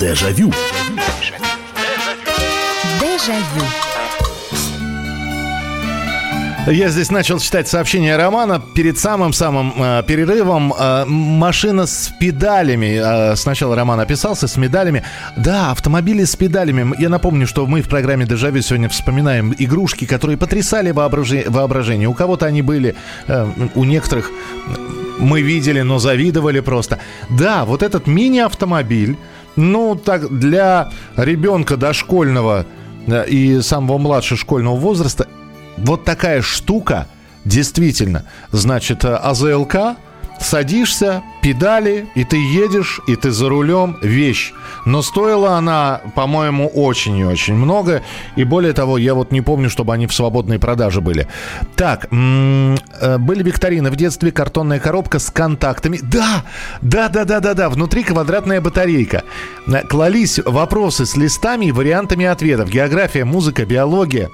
Дежавю. 0.00 0.52
Дежавю. 3.00 3.81
Я 6.66 6.90
здесь 6.90 7.10
начал 7.10 7.40
читать 7.40 7.66
сообщение 7.66 8.16
Романа 8.16 8.62
перед 8.74 8.96
самым-самым 8.96 9.74
э, 9.76 10.02
перерывом. 10.06 10.72
Э, 10.72 11.04
машина 11.06 11.86
с 11.86 12.12
педалями. 12.20 13.00
Э, 13.02 13.34
сначала 13.34 13.74
Роман 13.74 13.98
описался 13.98 14.46
с 14.46 14.56
медалями. 14.56 15.02
Да, 15.36 15.72
автомобили 15.72 16.22
с 16.22 16.36
педалями. 16.36 16.94
Я 17.00 17.08
напомню, 17.08 17.48
что 17.48 17.66
мы 17.66 17.82
в 17.82 17.88
программе 17.88 18.26
«Дежавю» 18.26 18.62
сегодня 18.62 18.88
вспоминаем 18.88 19.52
игрушки, 19.58 20.04
которые 20.04 20.36
потрясали 20.38 20.92
воображение. 20.92 21.50
воображение. 21.50 22.08
У 22.08 22.14
кого-то 22.14 22.46
они 22.46 22.62
были, 22.62 22.94
э, 23.26 23.48
у 23.74 23.82
некоторых 23.82 24.30
мы 25.18 25.42
видели, 25.42 25.80
но 25.80 25.98
завидовали 25.98 26.60
просто. 26.60 27.00
Да, 27.28 27.64
вот 27.64 27.82
этот 27.82 28.06
мини-автомобиль, 28.06 29.16
ну, 29.56 29.96
так, 29.96 30.38
для 30.38 30.90
ребенка 31.16 31.76
дошкольного 31.76 32.66
э, 33.08 33.26
и 33.26 33.60
самого 33.62 33.98
младшего 33.98 34.38
школьного 34.38 34.76
возраста 34.76 35.26
вот 35.76 36.04
такая 36.04 36.42
штука, 36.42 37.06
действительно, 37.44 38.24
значит, 38.52 39.04
э, 39.04 39.14
АЗЛК, 39.14 39.96
садишься, 40.42 41.22
педали, 41.40 42.06
и 42.14 42.24
ты 42.24 42.36
едешь, 42.36 43.00
и 43.06 43.16
ты 43.16 43.30
за 43.30 43.48
рулем, 43.48 43.96
вещь. 44.02 44.52
Но 44.84 45.02
стоила 45.02 45.56
она, 45.56 46.00
по-моему, 46.14 46.68
очень 46.68 47.16
и 47.16 47.24
очень 47.24 47.54
много. 47.54 48.02
И 48.36 48.44
более 48.44 48.72
того, 48.72 48.98
я 48.98 49.14
вот 49.14 49.32
не 49.32 49.40
помню, 49.40 49.70
чтобы 49.70 49.94
они 49.94 50.06
в 50.06 50.14
свободной 50.14 50.58
продаже 50.58 51.00
были. 51.00 51.28
Так, 51.76 52.08
э, 52.10 53.18
были 53.18 53.42
викторины 53.42 53.90
в 53.90 53.96
детстве, 53.96 54.32
картонная 54.32 54.80
коробка 54.80 55.18
с 55.18 55.30
контактами. 55.30 55.98
Да, 56.02 56.44
да, 56.80 57.08
да, 57.08 57.24
да, 57.24 57.40
да, 57.40 57.54
да, 57.54 57.70
внутри 57.70 58.02
квадратная 58.02 58.60
батарейка. 58.60 59.22
Э, 59.66 59.82
клались 59.82 60.40
вопросы 60.44 61.06
с 61.06 61.16
листами 61.16 61.66
и 61.66 61.72
вариантами 61.72 62.26
ответов. 62.26 62.68
География, 62.70 63.24
музыка, 63.24 63.64
биология. 63.64 64.30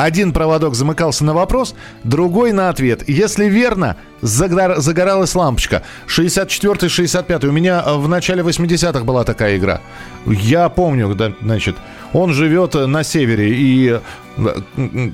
Один 0.00 0.32
проводок 0.32 0.74
замыкался 0.74 1.26
на 1.26 1.34
вопрос, 1.34 1.74
другой 2.04 2.52
на 2.52 2.70
ответ. 2.70 3.06
Если 3.06 3.50
верно, 3.50 3.98
загор... 4.22 4.80
загоралась 4.80 5.34
лампочка. 5.34 5.82
64-65. 6.06 7.46
У 7.46 7.52
меня 7.52 7.82
в 7.82 8.08
начале 8.08 8.42
80-х 8.42 9.04
была 9.04 9.24
такая 9.24 9.56
игра. 9.56 9.80
Я 10.26 10.68
помню, 10.68 11.14
да, 11.14 11.32
значит, 11.40 11.76
он 12.12 12.32
живет 12.32 12.74
на 12.74 13.02
севере, 13.04 13.50
и 13.54 14.00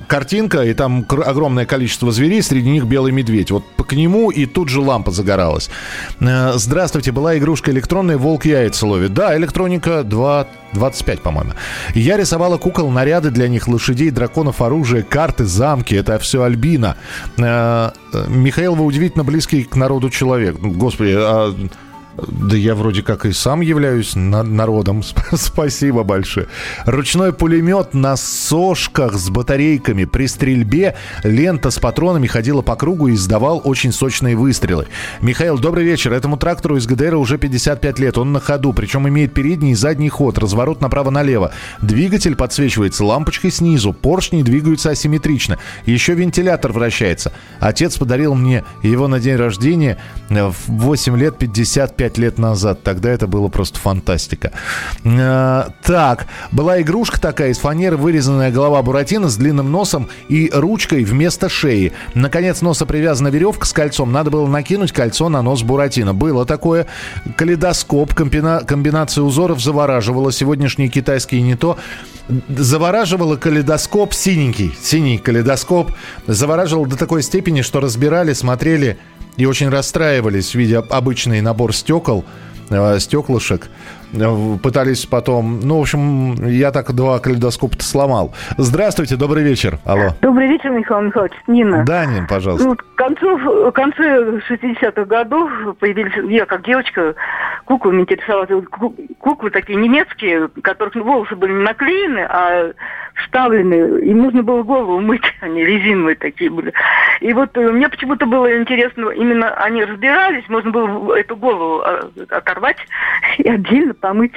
картинка, 0.07 0.63
и 0.63 0.73
там 0.73 1.05
огромное 1.09 1.65
количество 1.65 2.11
зверей, 2.11 2.41
среди 2.41 2.69
них 2.69 2.85
белый 2.85 3.11
медведь. 3.11 3.51
Вот 3.51 3.63
к 3.87 3.93
нему 3.93 4.31
и 4.31 4.45
тут 4.45 4.69
же 4.69 4.81
лампа 4.81 5.11
загоралась. 5.11 5.69
Э, 6.19 6.53
здравствуйте, 6.55 7.11
была 7.11 7.37
игрушка 7.37 7.71
электронная 7.71 8.17
«Волк 8.17 8.45
яйца 8.45 8.85
ловит». 8.85 9.13
Да, 9.13 9.35
электроника 9.37 10.03
2, 10.03 10.47
25, 10.73 11.21
по-моему. 11.21 11.51
Я 11.93 12.17
рисовала 12.17 12.57
кукол, 12.57 12.91
наряды 12.91 13.31
для 13.31 13.47
них, 13.47 13.67
лошадей, 13.67 14.11
драконов, 14.11 14.61
оружие, 14.61 15.03
карты, 15.03 15.45
замки. 15.45 15.95
Это 15.95 16.19
все 16.19 16.43
Альбина. 16.43 16.97
Э, 17.37 17.91
э, 18.13 18.25
Михаил, 18.27 18.75
вы 18.75 18.83
удивительно 18.97 19.23
близкий 19.23 19.63
к 19.63 19.75
народу 19.75 20.09
человек. 20.09 20.57
Господи, 20.59 21.13
а 21.15 21.53
да 22.27 22.55
я 22.55 22.75
вроде 22.75 23.03
как 23.03 23.25
и 23.25 23.31
сам 23.31 23.61
являюсь 23.61 24.15
на- 24.15 24.43
народом. 24.43 25.03
Спасибо 25.33 26.03
большое. 26.03 26.47
Ручной 26.85 27.33
пулемет 27.33 27.93
на 27.93 28.15
сошках 28.17 29.13
с 29.13 29.29
батарейками. 29.29 30.05
При 30.05 30.27
стрельбе 30.27 30.95
лента 31.23 31.69
с 31.69 31.79
патронами 31.79 32.27
ходила 32.27 32.61
по 32.61 32.75
кругу 32.75 33.07
и 33.07 33.13
издавал 33.13 33.61
очень 33.63 33.91
сочные 33.91 34.35
выстрелы. 34.35 34.87
Михаил, 35.21 35.59
добрый 35.59 35.85
вечер. 35.85 36.13
Этому 36.13 36.37
трактору 36.37 36.77
из 36.77 36.87
ГДР 36.87 37.15
уже 37.15 37.37
55 37.37 37.99
лет. 37.99 38.17
Он 38.17 38.31
на 38.31 38.39
ходу, 38.39 38.73
причем 38.73 39.07
имеет 39.07 39.33
передний 39.33 39.71
и 39.71 39.75
задний 39.75 40.09
ход, 40.09 40.37
разворот 40.37 40.81
направо-налево. 40.81 41.51
Двигатель 41.81 42.35
подсвечивается 42.35 43.05
лампочкой 43.05 43.51
снизу. 43.51 43.93
Поршни 43.93 44.41
двигаются 44.41 44.89
асимметрично. 44.89 45.59
Еще 45.85 46.13
вентилятор 46.13 46.71
вращается. 46.71 47.31
Отец 47.59 47.97
подарил 47.97 48.33
мне 48.33 48.63
его 48.81 49.07
на 49.07 49.19
день 49.19 49.35
рождения 49.35 49.97
в 50.29 50.55
8 50.67 51.17
лет 51.17 51.37
55 51.37 52.06
5 52.07 52.17
лет 52.19 52.37
назад. 52.37 52.83
Тогда 52.83 53.09
это 53.09 53.27
было 53.27 53.49
просто 53.49 53.79
фантастика. 53.79 54.53
Э, 55.03 55.65
так, 55.83 56.27
была 56.53 56.81
игрушка 56.81 57.19
такая 57.19 57.49
из 57.49 57.57
фанеры, 57.57 57.97
вырезанная 57.97 58.49
голова 58.49 58.81
Буратино 58.81 59.27
с 59.27 59.35
длинным 59.35 59.71
носом 59.71 60.07
и 60.29 60.49
ручкой 60.53 61.03
вместо 61.03 61.49
шеи. 61.49 61.91
Наконец 62.13 62.61
носа 62.61 62.85
привязана 62.85 63.27
веревка 63.27 63.65
с 63.65 63.73
кольцом. 63.73 64.13
Надо 64.13 64.31
было 64.31 64.47
накинуть 64.47 64.93
кольцо 64.93 65.27
на 65.27 65.41
нос 65.41 65.63
Буратино. 65.63 66.13
Было 66.13 66.45
такое. 66.45 66.87
Калейдоскоп, 67.35 68.13
комбина... 68.13 68.61
комбинация 68.65 69.23
узоров 69.23 69.61
завораживала. 69.61 70.31
Сегодняшние 70.31 70.87
китайские 70.87 71.41
не 71.41 71.55
то. 71.55 71.77
Завораживала 72.47 73.35
калейдоскоп 73.35 74.13
синенький. 74.13 74.73
Синий 74.81 75.17
калейдоскоп. 75.17 75.91
Завораживал 76.25 76.85
до 76.85 76.95
такой 76.95 77.21
степени, 77.21 77.63
что 77.63 77.81
разбирали, 77.81 78.31
смотрели 78.31 78.97
и 79.37 79.45
очень 79.45 79.69
расстраивались, 79.69 80.53
видя 80.55 80.83
обычный 80.89 81.41
набор 81.41 81.73
стекол, 81.73 82.25
э, 82.69 82.99
стеклышек. 82.99 83.69
Э, 84.13 84.57
пытались 84.61 85.05
потом... 85.05 85.59
Ну, 85.61 85.77
в 85.77 85.81
общем, 85.81 86.47
я 86.47 86.71
так 86.71 86.93
два 86.93 87.19
калейдоскопа 87.19 87.75
сломал. 87.79 88.33
Здравствуйте, 88.57 89.15
добрый 89.15 89.43
вечер. 89.43 89.79
Алло. 89.85 90.09
Добрый 90.21 90.47
вечер, 90.47 90.71
Михаил 90.71 91.01
Михайлович. 91.01 91.33
Нина. 91.47 91.83
Да, 91.85 92.05
Нин, 92.05 92.27
пожалуйста. 92.27 92.67
Ну, 92.67 92.75
к 92.75 92.95
концу, 92.95 93.37
в 93.37 93.71
конце 93.71 94.39
60-х 94.49 95.05
годов 95.05 95.49
появились, 95.79 96.13
я 96.31 96.45
как 96.45 96.65
девочка, 96.65 97.15
куклы 97.65 97.93
меня 97.93 98.03
интересовали. 98.03 98.65
Куклы 99.19 99.49
такие 99.51 99.77
немецкие, 99.77 100.47
которых 100.61 100.95
волосы 100.95 101.35
были 101.35 101.51
не 101.53 101.63
наклеены, 101.63 102.25
а 102.29 102.71
вставлены. 103.23 104.01
И 104.01 104.13
нужно 104.13 104.43
было 104.43 104.63
голову 104.63 104.99
мыть, 104.99 105.21
они 105.41 105.63
резиновые 105.63 106.15
такие 106.15 106.49
были. 106.49 106.73
И 107.21 107.33
вот 107.33 107.55
э, 107.57 107.71
мне 107.71 107.89
почему-то 107.89 108.25
было 108.25 108.59
интересно, 108.59 109.09
именно 109.09 109.53
они 109.55 109.83
разбирались, 109.83 110.47
можно 110.49 110.71
было 110.71 111.15
эту 111.15 111.35
голову 111.35 111.81
а, 111.81 112.09
оторвать 112.29 112.77
и 113.37 113.49
отдельно 113.49 113.93
помыть. 113.93 114.35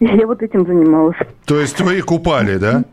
И 0.00 0.04
я 0.04 0.26
вот 0.26 0.42
этим 0.42 0.66
занималась. 0.66 1.16
То 1.46 1.58
есть 1.58 1.80
вы 1.80 2.02
купали, 2.02 2.56
да? 2.56 2.84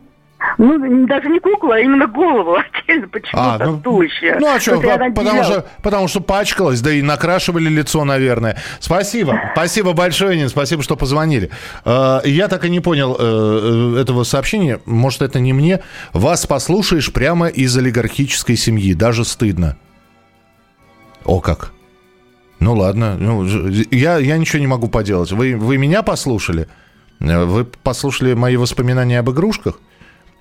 Ну, 0.58 1.06
даже 1.06 1.28
не 1.28 1.38
кукла, 1.38 1.76
а 1.76 1.78
именно 1.78 2.06
голову 2.06 2.56
отдельно 2.88 3.08
почему-то 3.08 3.54
а, 3.54 3.58
ну, 3.58 3.80
туловище. 3.80 4.36
Ну, 4.40 4.54
а 4.54 4.60
что, 4.60 4.80
по- 4.80 5.10
потому, 5.10 5.44
что, 5.44 5.66
потому 5.82 6.08
что 6.08 6.20
пачкалась, 6.20 6.80
да 6.80 6.92
и 6.92 7.02
накрашивали 7.02 7.68
лицо, 7.68 8.04
наверное. 8.04 8.56
Спасибо. 8.78 9.40
Спасибо 9.52 9.92
большое, 9.92 10.36
Нин, 10.36 10.48
спасибо, 10.48 10.82
что 10.82 10.96
позвонили. 10.96 11.50
Э, 11.84 12.20
я 12.24 12.48
так 12.48 12.64
и 12.64 12.70
не 12.70 12.80
понял 12.80 13.16
э, 13.18 13.94
э, 13.96 14.00
этого 14.00 14.24
сообщения. 14.24 14.80
Может, 14.86 15.22
это 15.22 15.40
не 15.40 15.52
мне. 15.52 15.80
Вас 16.12 16.46
послушаешь 16.46 17.12
прямо 17.12 17.48
из 17.48 17.76
олигархической 17.76 18.56
семьи. 18.56 18.94
Даже 18.94 19.24
стыдно. 19.24 19.76
О, 21.24 21.40
как. 21.40 21.72
Ну, 22.60 22.74
ладно. 22.74 23.16
Ну, 23.18 23.44
я, 23.90 24.18
я 24.18 24.36
ничего 24.36 24.60
не 24.60 24.66
могу 24.66 24.88
поделать. 24.88 25.32
Вы, 25.32 25.56
вы 25.56 25.76
меня 25.78 26.02
послушали? 26.02 26.68
Вы 27.18 27.64
послушали 27.64 28.34
мои 28.34 28.56
воспоминания 28.56 29.18
об 29.18 29.30
игрушках? 29.30 29.78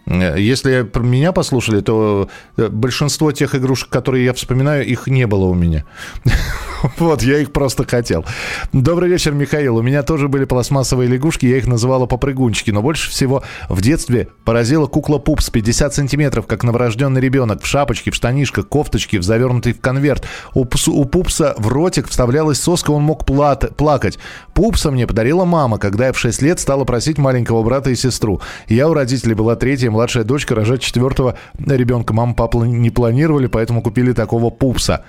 Если 0.05 0.89
меня 0.99 1.31
послушали, 1.31 1.81
то 1.81 2.29
э, 2.57 2.67
большинство 2.67 3.31
тех 3.31 3.53
игрушек, 3.53 3.89
которые 3.89 4.25
я 4.25 4.33
вспоминаю, 4.33 4.85
их 4.85 5.07
не 5.07 5.27
было 5.27 5.45
у 5.45 5.53
меня. 5.53 5.85
Вот, 6.97 7.23
я 7.23 7.39
их 7.39 7.51
просто 7.51 7.85
хотел. 7.85 8.25
Добрый 8.71 9.09
вечер, 9.09 9.33
Михаил. 9.33 9.77
У 9.77 9.81
меня 9.81 10.03
тоже 10.03 10.29
были 10.29 10.45
пластмассовые 10.45 11.09
лягушки, 11.09 11.45
я 11.45 11.57
их 11.57 11.67
называла 11.67 12.05
попрыгунчики, 12.05 12.71
но 12.71 12.81
больше 12.81 13.09
всего 13.09 13.43
в 13.67 13.81
детстве 13.81 14.29
поразила 14.45 14.87
кукла 14.87 15.17
Пупс 15.17 15.49
50 15.49 15.93
сантиметров, 15.93 16.47
как 16.47 16.63
новорожденный 16.63 17.19
ребенок, 17.19 17.63
в 17.63 17.65
шапочке, 17.65 18.11
в 18.11 18.15
штанишках, 18.15 18.67
кофточке, 18.67 19.19
в 19.19 19.23
завернутый 19.23 19.73
в 19.73 19.81
конверт. 19.81 20.25
У, 20.53 20.61
у 20.63 21.05
Пупса 21.05 21.53
в 21.57 21.67
ротик 21.67 22.07
вставлялась 22.07 22.61
соска, 22.61 22.91
он 22.91 23.03
мог 23.03 23.25
плат, 23.25 23.75
плакать. 23.75 24.17
Пупса 24.53 24.91
мне 24.91 25.05
подарила 25.05 25.45
мама, 25.45 25.77
когда 25.79 26.07
я 26.07 26.13
в 26.13 26.19
6 26.19 26.41
лет 26.41 26.59
стала 26.59 26.85
просить 26.85 27.17
маленького 27.17 27.63
брата 27.63 27.89
и 27.89 27.95
сестру. 27.95 28.41
Я 28.67 28.87
у 28.87 28.93
родителей 28.93 29.33
была 29.33 29.55
третья, 29.55 29.91
младшая 29.99 30.23
дочка, 30.23 30.55
рожать 30.55 30.81
четвертого 30.81 31.35
ребенка. 31.57 32.13
Мама, 32.13 32.33
папа 32.33 32.63
не 32.63 32.89
планировали, 32.89 33.47
поэтому 33.47 33.81
купили 33.81 34.13
такого 34.13 34.49
Пупса. 34.49 35.03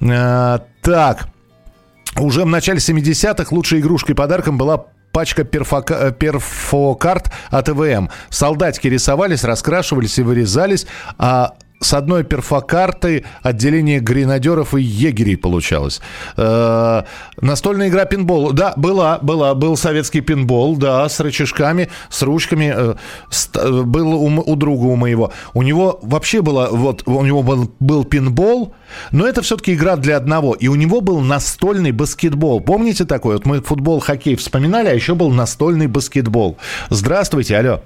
А, 0.00 0.62
так. 0.82 1.26
уже 2.16 2.42
в 2.42 2.46
начале 2.46 2.78
70-х 2.78 3.52
лучшей 3.52 3.80
игрушкой 3.80 4.14
подарком 4.14 4.56
была 4.56 4.84
пачка 5.10 5.42
перфока, 5.42 6.12
перфокарт 6.12 7.32
от 7.50 7.68
ИВМ. 7.68 8.08
Солдатики 8.30 8.86
рисовались, 8.86 9.42
раскрашивались 9.42 10.16
и 10.20 10.22
вырезались, 10.22 10.86
а 11.18 11.54
с 11.80 11.92
одной 11.92 12.24
перфокартой 12.24 13.24
отделение 13.42 14.00
гренадеров 14.00 14.74
и 14.74 14.82
егерей 14.82 15.36
получалось. 15.36 16.00
Э, 16.36 17.02
настольная 17.40 17.88
игра 17.88 18.04
пинбол. 18.04 18.52
Да, 18.52 18.72
была, 18.76 19.18
была. 19.18 19.54
Был 19.54 19.76
советский 19.76 20.20
пинбол, 20.20 20.76
да, 20.76 21.08
с 21.08 21.20
рычажками, 21.20 21.88
с 22.08 22.22
ручками. 22.22 22.72
Э, 22.74 22.94
э, 23.54 23.82
был 23.82 24.14
у, 24.14 24.28
у 24.40 24.56
друга 24.56 24.84
у 24.84 24.96
моего. 24.96 25.32
У 25.54 25.62
него 25.62 25.98
вообще 26.02 26.42
было, 26.42 26.68
вот, 26.70 27.02
у 27.06 27.22
него 27.22 27.42
был, 27.42 27.70
был 27.78 28.04
пинбол, 28.04 28.74
но 29.10 29.26
это 29.26 29.42
все-таки 29.42 29.74
игра 29.74 29.96
для 29.96 30.16
одного. 30.16 30.54
И 30.54 30.68
у 30.68 30.74
него 30.74 31.00
был 31.00 31.20
настольный 31.20 31.92
баскетбол. 31.92 32.60
Помните 32.60 33.04
такой? 33.04 33.34
Вот 33.34 33.46
мы 33.46 33.60
футбол, 33.60 34.00
хоккей 34.00 34.36
вспоминали, 34.36 34.88
а 34.88 34.94
еще 34.94 35.14
был 35.14 35.30
настольный 35.30 35.88
баскетбол. 35.88 36.56
Здравствуйте, 36.90 37.56
алло. 37.58 37.82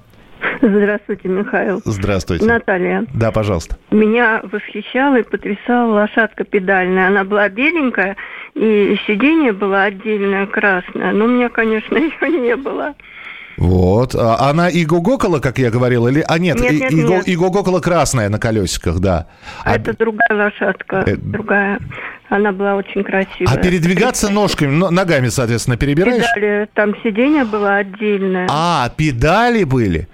Здравствуйте, 0.61 1.27
Михаил. 1.27 1.81
Здравствуйте. 1.85 2.45
Наталья. 2.45 3.05
Да, 3.13 3.31
пожалуйста. 3.31 3.77
Меня 3.89 4.41
восхищала 4.43 5.19
и 5.19 5.23
потрясала 5.23 5.91
лошадка 5.93 6.43
педальная. 6.43 7.07
Она 7.07 7.23
была 7.23 7.49
беленькая, 7.49 8.15
и 8.53 8.95
сиденье 9.07 9.53
было 9.53 9.83
отдельное 9.83 10.45
красное. 10.45 11.11
Но 11.13 11.25
у 11.25 11.27
меня, 11.27 11.49
конечно, 11.49 11.97
ее 12.25 12.39
не 12.39 12.55
было. 12.55 12.93
Вот. 13.57 14.15
А 14.15 14.49
она 14.49 14.69
и 14.69 14.85
гугокала, 14.85 15.39
как 15.39 15.59
я 15.59 15.69
говорил, 15.69 16.07
или... 16.07 16.23
А 16.27 16.39
нет, 16.39 16.59
нет, 16.59 16.71
нет, 16.71 16.91
и, 16.91 16.95
нет. 16.95 17.27
и 17.27 17.35
гугокала 17.35 17.79
красная 17.79 18.29
на 18.29 18.39
колесиках, 18.39 18.99
да. 18.99 19.27
А 19.63 19.75
это 19.75 19.95
другая 19.97 20.29
лошадка, 20.31 21.03
Э, 21.05 21.15
другая. 21.15 21.79
Она 22.29 22.53
была 22.53 22.75
очень 22.75 23.03
красивая. 23.03 23.53
А 23.53 23.57
передвигаться 23.57 24.29
ножками, 24.31 24.71
но- 24.73 24.89
ногами, 24.89 25.27
соответственно, 25.27 25.75
перебираешь? 25.77 26.23
Педали, 26.33 26.69
там 26.73 26.95
сиденье 27.03 27.43
было 27.43 27.75
отдельное. 27.75 28.47
А, 28.49 28.89
педали 28.95 29.63
были? 29.65 30.07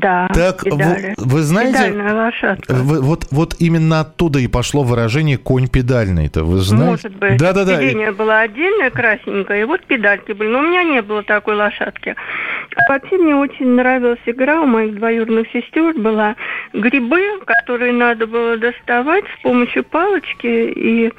Да, 0.00 0.28
Так, 0.34 0.62
педали. 0.64 1.14
вы- 1.16 1.24
вы 1.26 1.40
знаете- 1.42 1.72
Педальная 1.72 2.14
лошадка. 2.14 2.74
Вы- 2.74 3.00
вот, 3.00 3.26
вот 3.30 3.54
именно 3.58 4.00
оттуда 4.00 4.38
и 4.38 4.46
пошло 4.46 4.82
выражение 4.82 5.38
«конь 5.38 5.68
педальный».-то, 5.68 6.44
вы 6.44 6.58
знаете? 6.58 6.90
Может 6.90 7.16
быть. 7.16 7.36
Да-да-да. 7.38 7.80
Сиденье 7.80 8.12
было 8.12 8.40
отдельное, 8.40 8.90
красненькое, 8.90 9.62
и 9.62 9.64
вот 9.64 9.84
педальки 9.84 10.32
были. 10.32 10.48
Но 10.48 10.60
у 10.60 10.62
меня 10.62 10.84
не 10.84 11.02
было 11.02 11.22
такой 11.22 11.56
лошадки. 11.56 12.14
А 12.76 12.92
вообще 12.92 13.16
мне 13.16 13.34
очень 13.34 13.66
нравилась 13.74 14.18
игра 14.26 14.60
у 14.62 14.66
моих 14.66 14.94
двоюродных 14.96 15.48
сестер. 15.52 15.94
Была 15.94 16.36
грибы, 16.72 17.40
которые 17.44 17.92
надо 17.92 18.26
было 18.26 18.56
доставать 18.56 19.24
с 19.38 19.42
помощью 19.42 19.84
палочки. 19.84 20.46
И 20.46 21.12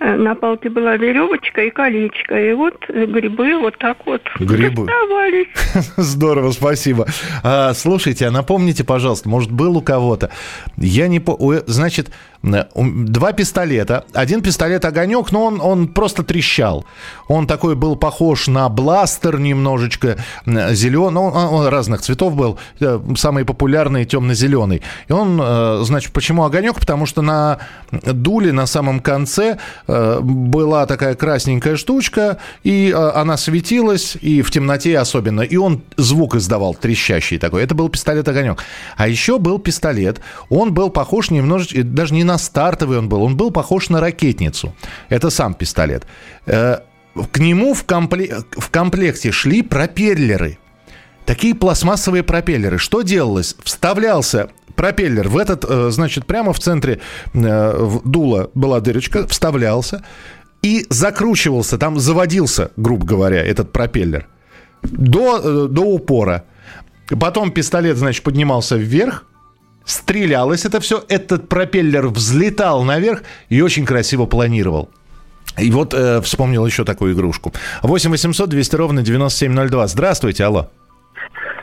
на 0.00 0.34
палке 0.34 0.68
была 0.70 0.96
веревочка 0.96 1.62
и 1.64 1.70
колечко. 1.70 2.38
И 2.38 2.52
вот 2.52 2.74
э, 2.88 3.06
грибы 3.06 3.58
вот 3.58 3.76
так 3.78 3.98
вот 4.06 4.22
Грибы. 4.38 4.86
доставались. 4.86 5.48
Здорово, 5.96 6.52
спасибо. 6.52 7.06
А, 7.42 7.72
слушайте, 7.74 8.26
а 8.26 8.30
напомните, 8.30 8.84
пожалуйста, 8.84 9.28
может, 9.28 9.50
был 9.50 9.76
у 9.76 9.82
кого-то? 9.82 10.30
Я 10.76 11.08
не. 11.08 11.20
Значит, 11.66 12.08
э, 12.08 12.12
у- 12.12 12.37
два 12.42 13.32
пистолета. 13.32 14.04
Один 14.12 14.42
пистолет 14.42 14.84
огонек, 14.84 15.32
но 15.32 15.44
он, 15.44 15.60
он 15.60 15.88
просто 15.88 16.22
трещал. 16.22 16.84
Он 17.26 17.46
такой 17.46 17.74
был 17.74 17.96
похож 17.96 18.46
на 18.46 18.68
бластер 18.68 19.38
немножечко 19.38 20.18
зеленый. 20.46 21.20
Он, 21.20 21.34
он 21.36 21.66
разных 21.66 22.00
цветов 22.02 22.36
был. 22.36 22.58
Э, 22.80 23.00
Самый 23.16 23.44
популярный 23.44 24.04
темно-зеленый. 24.04 24.82
И 25.08 25.12
он, 25.12 25.40
э, 25.42 25.80
значит, 25.82 26.12
почему 26.12 26.44
огонек? 26.44 26.76
Потому 26.78 27.06
что 27.06 27.22
на 27.22 27.58
дуле 27.90 28.52
на 28.52 28.66
самом 28.66 29.00
конце 29.00 29.58
э, 29.86 30.20
была 30.20 30.86
такая 30.86 31.14
красненькая 31.14 31.76
штучка, 31.76 32.38
и 32.62 32.94
она 33.14 33.36
светилась, 33.36 34.16
и 34.20 34.42
в 34.42 34.50
темноте 34.50 34.98
особенно. 34.98 35.40
И 35.40 35.56
он 35.56 35.82
звук 35.96 36.36
издавал 36.36 36.74
трещащий 36.74 37.38
такой. 37.38 37.64
Это 37.64 37.74
был 37.74 37.88
пистолет-огонек. 37.88 38.62
А 38.96 39.08
еще 39.08 39.38
был 39.38 39.58
пистолет. 39.58 40.20
Он 40.50 40.72
был 40.72 40.90
похож 40.90 41.30
немножечко, 41.30 41.82
даже 41.82 42.14
не 42.14 42.27
на 42.28 42.38
стартовый 42.38 42.98
он 42.98 43.08
был, 43.08 43.22
он 43.22 43.36
был 43.36 43.50
похож 43.50 43.90
на 43.90 44.00
ракетницу. 44.00 44.72
Это 45.08 45.30
сам 45.30 45.54
пистолет. 45.54 46.06
Э, 46.46 46.78
К 47.32 47.38
нему 47.38 47.74
в, 47.74 47.84
компле- 47.84 48.44
в 48.52 48.70
комплекте 48.70 49.32
шли 49.32 49.62
пропеллеры. 49.62 50.58
Такие 51.24 51.54
пластмассовые 51.54 52.22
пропеллеры. 52.22 52.78
Что 52.78 53.02
делалось? 53.02 53.56
Вставлялся 53.64 54.48
пропеллер 54.76 55.28
в 55.28 55.36
этот, 55.36 55.64
э, 55.68 55.90
значит, 55.90 56.26
прямо 56.26 56.52
в 56.52 56.58
центре 56.60 57.00
э, 57.34 57.98
дула 58.04 58.50
была 58.54 58.80
дырочка, 58.80 59.26
вставлялся 59.26 60.04
и 60.62 60.86
закручивался, 60.90 61.78
там 61.78 61.98
заводился, 61.98 62.70
грубо 62.76 63.04
говоря, 63.06 63.44
этот 63.44 63.72
пропеллер 63.72 64.26
до, 64.82 65.68
до 65.68 65.82
упора. 65.82 66.44
Потом 67.20 67.50
пистолет, 67.50 67.96
значит, 67.96 68.22
поднимался 68.22 68.76
вверх, 68.76 69.24
стрелялось 69.88 70.64
это 70.64 70.80
все, 70.80 71.02
этот 71.08 71.48
пропеллер 71.48 72.08
взлетал 72.08 72.84
наверх 72.84 73.22
и 73.48 73.60
очень 73.62 73.84
красиво 73.84 74.26
планировал. 74.26 74.90
И 75.58 75.70
вот 75.70 75.94
э, 75.94 76.20
вспомнил 76.20 76.64
еще 76.66 76.84
такую 76.84 77.14
игрушку. 77.14 77.52
8 77.82 78.10
800 78.10 78.48
200 78.48 78.76
ровно 78.76 79.02
9702. 79.02 79.86
Здравствуйте, 79.88 80.44
алло. 80.44 80.70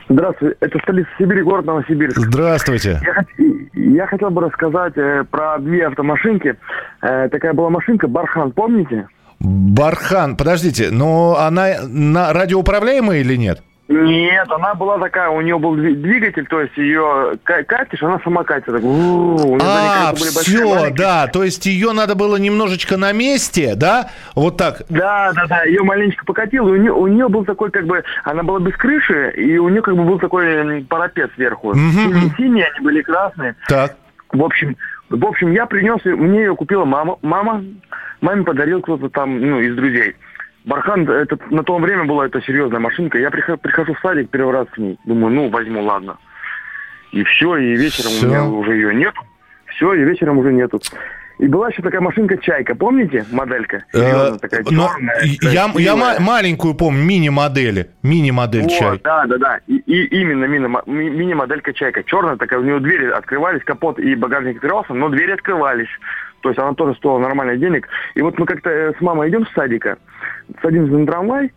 Здравствуйте, 0.09 0.57
это 0.59 0.77
столица 0.79 1.09
Сибири, 1.17 1.41
город 1.41 1.65
Новосибирск. 1.65 2.19
Здравствуйте. 2.19 3.01
Я, 3.01 3.25
я 3.73 4.07
хотел 4.07 4.29
бы 4.29 4.41
рассказать 4.41 4.97
э, 4.97 5.23
про 5.29 5.57
две 5.59 5.87
автомашинки. 5.87 6.55
Э, 7.01 7.29
такая 7.29 7.53
была 7.53 7.69
машинка 7.69 8.07
Бархан, 8.07 8.51
помните? 8.51 9.07
Бархан, 9.39 10.35
подождите, 10.35 10.89
но 10.91 11.37
она 11.39 11.75
на 11.87 12.33
радиоуправляемая 12.33 13.19
или 13.19 13.35
нет? 13.35 13.63
Нет, 13.87 14.47
она 14.51 14.73
была 14.73 14.97
такая, 14.97 15.29
у 15.29 15.41
нее 15.41 15.59
был 15.59 15.75
дви- 15.77 15.93
двигатель, 15.93 16.47
то 16.47 16.59
есть 16.59 16.75
ее 16.75 17.37
ка- 17.43 17.63
катишь, 17.63 18.01
она 18.01 18.19
сама 18.23 18.43
катится. 18.43 18.71
Так, 18.73 18.83
у 18.83 19.57
А, 19.61 20.11
были 20.11 20.33
большие, 20.33 20.57
все, 20.57 20.65
маленькие. 20.75 20.95
да, 20.97 21.27
то 21.27 21.43
есть 21.43 21.65
ее 21.67 21.91
надо 21.91 22.15
было 22.15 22.37
немножечко 22.37 22.97
на 22.97 23.11
месте, 23.11 23.75
да? 23.75 24.09
Вот 24.33 24.57
так. 24.57 24.81
Да, 24.89 25.31
да, 25.35 25.45
да, 25.47 25.63
ее 25.65 25.83
маленечко 25.83 26.25
покатил, 26.25 26.67
и 26.67 26.71
у 26.71 26.75
нее, 26.77 26.91
у 26.93 27.05
нее 27.05 27.29
был 27.29 27.45
такой, 27.45 27.69
как 27.69 27.85
бы, 27.85 28.03
она 28.23 28.41
была 28.41 28.59
без 28.59 28.75
крыши, 28.75 29.31
и 29.37 29.57
у 29.59 29.69
нее 29.69 29.83
как 29.83 29.95
бы 29.95 30.03
был 30.03 30.17
такой 30.17 30.83
парапет 30.89 31.31
сверху. 31.35 31.75
Мгм, 31.75 32.33
Синие, 32.37 32.65
они 32.75 32.83
были 32.83 33.03
красные. 33.03 33.55
Так. 33.67 33.97
В 34.31 34.43
общем, 34.43 34.75
в 35.09 35.23
общем, 35.23 35.51
я 35.51 35.67
принес, 35.67 36.03
мне 36.05 36.39
ее 36.39 36.55
купила 36.55 36.85
мама. 36.85 37.17
Мама, 37.21 37.63
маме 38.21 38.43
подарил 38.43 38.81
кто-то 38.81 39.09
там, 39.09 39.39
ну, 39.39 39.59
из 39.59 39.75
друзей. 39.75 40.15
Бархан, 40.65 41.07
это 41.09 41.37
на 41.51 41.63
то 41.63 41.77
время 41.77 42.05
была 42.05 42.25
это 42.25 42.41
серьезная 42.41 42.79
машинка. 42.79 43.17
Я 43.19 43.29
прихожу, 43.31 43.57
прихожу 43.57 43.93
в 43.93 43.99
садик 43.99 44.29
первый 44.29 44.53
раз 44.53 44.67
к 44.71 44.77
ней. 44.77 44.99
Думаю, 45.05 45.33
ну, 45.33 45.49
возьму, 45.49 45.81
ладно. 45.83 46.17
И 47.11 47.23
все, 47.23 47.57
и 47.57 47.75
вечером 47.75 48.09
Всё. 48.11 48.25
у 48.25 48.29
меня 48.29 48.43
уже 48.45 48.73
ее 48.73 48.95
нет. 48.95 49.13
Все, 49.67 49.93
и 49.93 50.03
вечером 50.03 50.37
уже 50.39 50.51
нету. 50.51 50.81
И 51.37 51.47
была 51.47 51.67
еще 51.67 51.81
такая 51.81 51.99
машинка 51.99 52.37
Чайка, 52.37 52.75
помните? 52.75 53.25
Моделька. 53.31 53.83
Такая, 53.91 54.61
Э, 54.61 54.63
но 54.71 54.89
черная, 54.89 55.21
я, 55.41 55.69
я 55.75 55.95
маленькую 56.19 56.75
помню, 56.75 57.03
мини-модели. 57.03 57.89
Мини-модель 58.03 58.61
Вот, 58.63 58.71
чай. 58.71 59.01
да, 59.03 59.25
да, 59.25 59.37
да. 59.37 59.59
И, 59.67 59.75
и 59.75 60.05
именно 60.21 60.45
мини- 60.45 60.81
ми- 60.85 61.09
мини-моделька 61.09 61.73
Чайка. 61.73 62.03
Черная 62.03 62.37
такая, 62.37 62.59
у 62.59 62.63
нее 62.63 62.79
двери 62.79 63.07
открывались, 63.07 63.63
капот 63.65 63.99
и 63.99 64.15
багажник 64.15 64.55
открывался, 64.55 64.93
но 64.93 65.09
двери 65.09 65.31
открывались. 65.31 65.89
То 66.45 66.49
есть 66.49 66.59
она 66.59 66.75
тоже 66.75 66.93
стоила 66.97 67.17
нормальных 67.17 67.59
денег. 67.59 67.87
И 68.13 68.21
вот 68.21 68.37
мы 68.37 68.45
как-то 68.45 68.69
э, 68.69 68.93
с 68.95 69.01
мамой 69.01 69.31
идем 69.31 69.47
с 69.47 69.53
садика, 69.53 69.97
садимся 70.61 70.93
на 70.93 71.07
трамвай, 71.07 71.51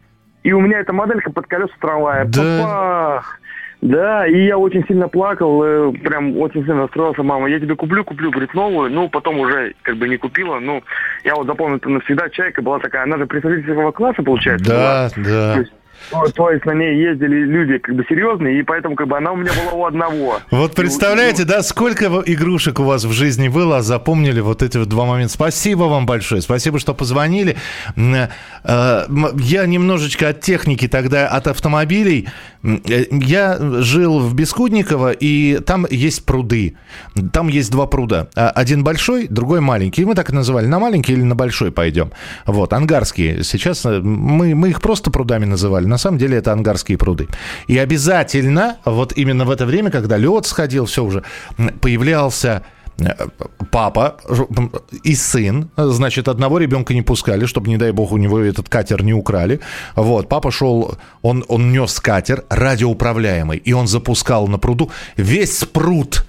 и 0.44 0.52
у 0.54 0.60
меня 0.60 0.80
эта 0.80 0.94
моделька 0.94 1.30
под 1.30 1.46
колеса 1.46 1.74
трамвая. 1.78 2.24
Да. 2.24 2.62
Папах! 2.62 3.38
Да, 3.82 4.26
и 4.26 4.46
я 4.46 4.56
очень 4.56 4.86
сильно 4.86 5.06
плакал, 5.06 5.62
э, 5.62 5.92
прям 5.92 6.38
очень 6.38 6.64
сильно 6.64 6.84
расстроился. 6.84 7.22
Мама, 7.22 7.50
я 7.50 7.60
тебе 7.60 7.76
куплю, 7.76 8.02
куплю, 8.02 8.30
говорит, 8.30 8.54
новую. 8.54 8.90
Ну, 8.90 9.10
потом 9.10 9.40
уже 9.40 9.74
как 9.82 9.98
бы 9.98 10.08
не 10.08 10.16
купила. 10.16 10.58
Ну, 10.58 10.82
я 11.22 11.34
вот 11.34 11.46
запомнил 11.46 11.76
это 11.76 11.90
навсегда. 11.90 12.30
Чайка 12.30 12.62
была 12.62 12.78
такая, 12.78 13.02
она 13.02 13.18
же 13.18 13.26
представительского 13.26 13.92
класса, 13.92 14.22
получается. 14.22 14.70
Да, 14.70 15.10
была. 15.14 15.26
да. 15.28 15.54
То 15.54 15.60
есть, 15.60 15.72
то, 16.10 16.26
то 16.34 16.50
есть 16.50 16.64
на 16.64 16.72
ней 16.72 16.96
ездили 17.00 17.44
люди 17.44 17.78
как 17.78 17.94
бы 17.94 18.04
серьезные, 18.08 18.60
и 18.60 18.62
поэтому 18.62 18.96
как 18.96 19.08
бы 19.08 19.16
она 19.16 19.32
у 19.32 19.36
меня 19.36 19.52
была 19.52 19.72
у 19.72 19.84
одного. 19.84 20.38
Вот 20.50 20.74
представляете, 20.74 21.44
да, 21.44 21.62
сколько 21.62 22.06
игрушек 22.26 22.80
у 22.80 22.84
вас 22.84 23.04
в 23.04 23.12
жизни 23.12 23.48
было, 23.48 23.78
а 23.78 23.82
запомнили 23.82 24.40
вот 24.40 24.62
эти 24.62 24.78
вот 24.78 24.88
два 24.88 25.04
момента. 25.04 25.32
Спасибо 25.34 25.84
вам 25.84 26.06
большое, 26.06 26.40
спасибо, 26.40 26.78
что 26.78 26.94
позвонили. 26.94 27.56
Э, 27.96 28.28
Я 28.64 29.66
немножечко 29.66 30.28
от 30.28 30.40
техники 30.40 30.88
тогда, 30.88 31.28
от 31.28 31.46
автомобилей. 31.46 32.28
Э, 32.62 33.04
Я 33.10 33.58
жил 33.82 34.20
в 34.20 34.34
Бескудниково, 34.34 35.12
и 35.12 35.58
там 35.58 35.86
есть 35.90 36.24
пруды. 36.24 36.76
Там 37.32 37.48
есть 37.48 37.70
два 37.70 37.86
пруда. 37.86 38.28
А 38.34 38.50
Один 38.50 38.84
большой, 38.84 39.28
другой 39.28 39.60
маленький. 39.60 40.04
Мы 40.04 40.14
так 40.14 40.30
и 40.30 40.32
называли, 40.32 40.66
на 40.66 40.78
маленький 40.78 41.12
или 41.12 41.22
на 41.22 41.34
большой 41.34 41.70
пойдем. 41.70 42.10
Вот, 42.46 42.72
ангарские. 42.72 43.44
Сейчас 43.44 43.84
э, 43.86 44.00
мы, 44.00 44.54
мы 44.54 44.70
их 44.70 44.80
просто 44.80 45.10
прудами 45.10 45.44
называли. 45.44 45.86
На 45.86 45.98
самом 45.98 46.18
деле 46.18 46.38
это 46.38 46.52
ангарские 46.52 46.98
пруды. 46.98 47.28
И 47.66 47.78
обязательно, 47.78 48.78
вот 48.84 49.12
именно 49.16 49.44
в 49.44 49.50
это 49.50 49.66
время, 49.66 49.90
когда 49.90 50.16
лед 50.16 50.46
сходил, 50.46 50.86
все 50.86 51.04
уже, 51.04 51.22
появлялся 51.80 52.62
папа 53.70 54.16
и 55.04 55.14
сын, 55.14 55.70
значит, 55.76 56.28
одного 56.28 56.58
ребенка 56.58 56.94
не 56.94 57.02
пускали, 57.02 57.46
чтобы, 57.46 57.68
не 57.68 57.76
дай 57.76 57.92
бог, 57.92 58.12
у 58.12 58.16
него 58.16 58.40
этот 58.40 58.68
катер 58.68 59.02
не 59.04 59.14
украли. 59.14 59.60
Вот, 59.94 60.28
папа 60.28 60.50
шел, 60.50 60.96
он, 61.22 61.44
он 61.48 61.70
нес 61.70 62.00
катер 62.00 62.44
радиоуправляемый, 62.48 63.58
и 63.58 63.72
он 63.72 63.86
запускал 63.86 64.48
на 64.48 64.58
пруду 64.58 64.90
весь 65.16 65.64
пруд. 65.64 66.26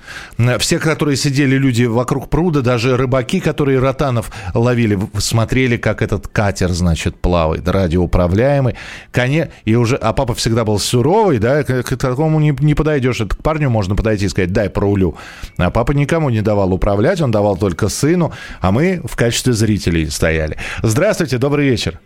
Все, 0.59 0.79
которые 0.79 1.17
сидели 1.17 1.55
люди 1.55 1.85
вокруг 1.85 2.29
пруда, 2.29 2.61
даже 2.61 2.97
рыбаки, 2.97 3.39
которые 3.39 3.79
ротанов 3.79 4.31
ловили, 4.53 4.99
смотрели, 5.17 5.77
как 5.77 6.01
этот 6.01 6.27
катер, 6.27 6.71
значит, 6.71 7.19
плавает, 7.19 7.67
радиоуправляемый. 7.67 8.75
Коне... 9.11 9.51
И 9.65 9.75
уже... 9.75 9.95
А 9.95 10.13
папа 10.13 10.33
всегда 10.35 10.65
был 10.65 10.77
суровый, 10.77 11.39
да, 11.39 11.63
к, 11.63 11.83
к 11.83 11.97
такому 11.97 12.39
не, 12.39 12.55
не 12.59 12.73
подойдешь. 12.73 13.21
Это 13.21 13.35
к 13.35 13.43
парню 13.43 13.69
можно 13.69 13.95
подойти 13.95 14.25
и 14.25 14.29
сказать, 14.29 14.51
дай 14.51 14.69
проулю. 14.69 15.15
А 15.57 15.71
папа 15.71 15.93
никому 15.93 16.29
не 16.29 16.41
давал 16.41 16.58
управлять, 16.73 17.21
он 17.21 17.31
давал 17.31 17.57
только 17.57 17.87
сыну, 17.89 18.31
а 18.61 18.71
мы 18.71 19.01
в 19.03 19.15
качестве 19.15 19.53
зрителей 19.53 20.09
стояли. 20.09 20.57
Здравствуйте, 20.83 21.37
добрый 21.37 21.69
вечер. 21.69 21.99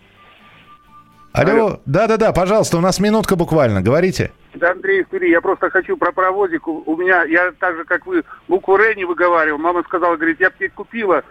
Алло, 1.33 1.79
да-да-да, 1.87 2.31
пожалуйста, 2.31 2.77
у 2.77 2.81
нас 2.81 2.99
минутка 2.99 3.35
буквально, 3.35 3.81
говорите. 3.81 4.31
Да, 4.53 4.71
Андрей 4.71 5.03
Сури, 5.09 5.31
я 5.31 5.41
просто 5.41 5.71
хочу 5.71 5.97
про 5.97 6.11
паровозик. 6.11 6.67
У 6.67 6.95
меня, 6.95 7.23
я 7.23 7.51
так 7.59 7.75
же, 7.75 7.85
как 7.85 8.05
вы, 8.05 8.23
букву 8.47 8.77
Р 8.77 8.95
не 8.95 9.03
выговаривал. 9.03 9.57
Мама 9.57 9.81
сказала, 9.81 10.15
говорит, 10.15 10.39
я 10.39 10.51
бы 10.51 10.55
тебе 10.59 10.69
купила 10.69 11.23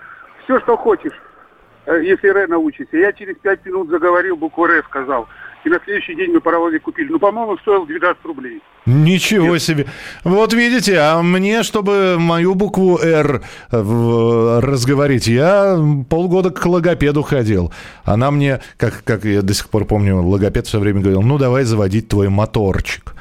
все, 0.43 0.59
что 0.61 0.77
хочешь, 0.77 1.13
э, 1.87 2.01
если 2.03 2.31
Р 2.31 2.49
научишься. 2.49 2.97
Я 2.97 3.13
через 3.13 3.37
пять 3.37 3.65
минут 3.65 3.91
заговорил, 3.91 4.37
букву 4.37 4.67
Р 4.67 4.85
сказал. 4.89 5.29
И 5.65 5.69
на 5.69 5.81
следующий 5.85 6.15
день 6.15 6.33
мы 6.33 6.41
паровозик 6.41 6.83
купили. 6.83 7.09
Ну, 7.09 7.19
по-моему, 7.19 7.57
стоил 7.59 7.87
12 7.87 8.25
рублей. 8.25 8.61
Ничего 8.85 9.59
себе. 9.59 9.87
Вот 10.25 10.53
видите, 10.55 10.99
а 10.99 11.23
мне, 11.23 11.63
чтобы 11.63 12.17
мою 12.19 12.55
букву 12.57 12.99
«Р» 12.99 13.43
разговорить, 13.71 15.29
я 15.29 15.79
полгода 16.09 16.51
к 16.51 16.67
логопеду 16.67 17.23
ходил. 17.23 17.73
Она 18.05 18.33
мне, 18.33 18.61
как, 18.77 19.05
как 19.05 19.25
я 19.25 19.43
до 19.43 19.55
сих 19.55 19.69
пор 19.69 19.85
помню, 19.85 20.21
логопед 20.21 20.67
все 20.67 20.81
время 20.81 21.01
говорил, 21.01 21.23
ну, 21.23 21.39
давай 21.39 21.63
заводить 21.63 22.09
твой 22.09 22.29
моторчик. 22.29 23.15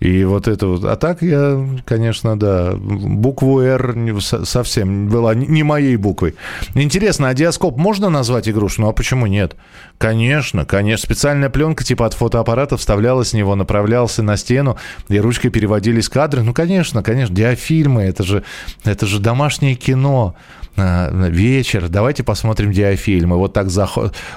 И 0.00 0.24
вот 0.24 0.48
это 0.48 0.66
вот. 0.66 0.84
А 0.84 0.96
так 0.96 1.20
я, 1.20 1.62
конечно, 1.84 2.38
да, 2.38 2.72
букву 2.74 3.60
«Р» 3.60 3.94
совсем 4.20 5.08
была 5.08 5.34
не 5.34 5.62
моей 5.62 5.96
буквой. 5.96 6.36
Интересно, 6.74 7.28
а 7.28 7.34
диаскоп 7.34 7.76
можно 7.76 8.08
назвать 8.08 8.48
игрушку? 8.48 8.82
Ну, 8.82 8.88
а 8.88 8.92
почему 8.92 9.26
нет? 9.26 9.56
Конечно, 9.98 10.64
конечно. 10.64 11.04
Специальная 11.04 11.50
пленка 11.50 11.84
типа 11.84 12.06
от 12.06 12.14
фотоаппарата 12.14 12.78
вставлялась 12.78 13.28
с 13.28 13.32
него, 13.34 13.54
направлялся 13.54 14.22
на 14.22 14.38
стену, 14.38 14.78
и 15.08 15.20
ручкой 15.20 15.50
переводились 15.50 16.08
кадры. 16.08 16.42
Ну, 16.42 16.54
конечно, 16.54 17.02
конечно. 17.02 17.34
Диафильмы, 17.34 18.02
это 18.04 18.22
же, 18.22 18.42
это 18.84 19.04
же 19.04 19.20
домашнее 19.20 19.74
кино. 19.74 20.34
Э, 20.80 21.28
вечер, 21.30 21.88
давайте 21.88 22.22
посмотрим 22.22 22.72
диафильмы. 22.72 23.36
Вот 23.36 23.52
так 23.52 23.70
за, 23.70 23.88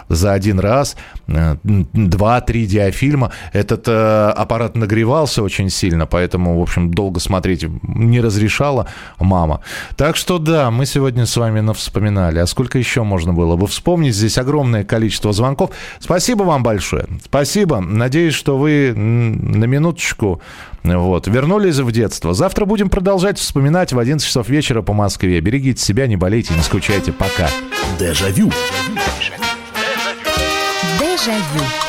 за 0.10 0.34
один 0.34 0.60
раз, 0.60 0.96
э, 1.28 1.56
два-три 1.64 2.66
диафильма. 2.66 3.32
Этот 3.54 3.88
э, 3.88 4.30
аппарат 4.30 4.76
нагревался 4.76 5.44
очень 5.44 5.70
сильно, 5.70 6.06
поэтому, 6.06 6.60
в 6.60 6.62
общем, 6.62 6.92
долго 6.92 7.20
смотреть 7.20 7.66
не 7.84 8.22
разрешала 8.22 8.88
мама. 9.20 9.62
Так 9.96 10.18
что 10.18 10.38
да, 10.38 10.72
мы 10.72 10.86
сегодня 10.86 11.26
с 11.26 11.38
вами 11.38 11.74
вспоминали. 11.74 12.40
А 12.40 12.48
сколько 12.48 12.78
еще 12.78 13.04
можно 13.04 13.34
было 13.34 13.56
бы 13.56 13.68
вспомнить? 13.68 14.16
Здесь 14.16 14.38
огромное 14.38 14.84
количество 14.84 15.32
звонков. 15.34 15.72
Спасибо 16.00 16.44
вам 16.44 16.64
большое. 16.64 17.08
Спасибо. 17.24 17.80
Надеюсь, 17.80 18.34
что 18.34 18.58
вы 18.58 18.94
на 18.94 19.66
минуточку 19.66 20.42
вот. 20.84 21.28
Вернулись 21.28 21.78
в 21.78 21.92
детство. 21.92 22.34
Завтра 22.34 22.66
будем 22.66 22.90
продолжать 22.90 23.40
вспоминать 23.40 23.94
в 23.94 24.00
11 24.00 24.28
часов 24.28 24.50
вечера 24.50 24.82
по 24.82 24.94
Москве. 24.94 25.40
Берегите 25.40 25.82
себя, 25.82 26.08
не 26.08 26.18
болейте, 26.18 26.54
не 26.54 26.62
скучайте. 26.62 27.12
Пока. 27.12 27.50
Дежавю. 28.00 28.52
Дежавю. 31.00 31.83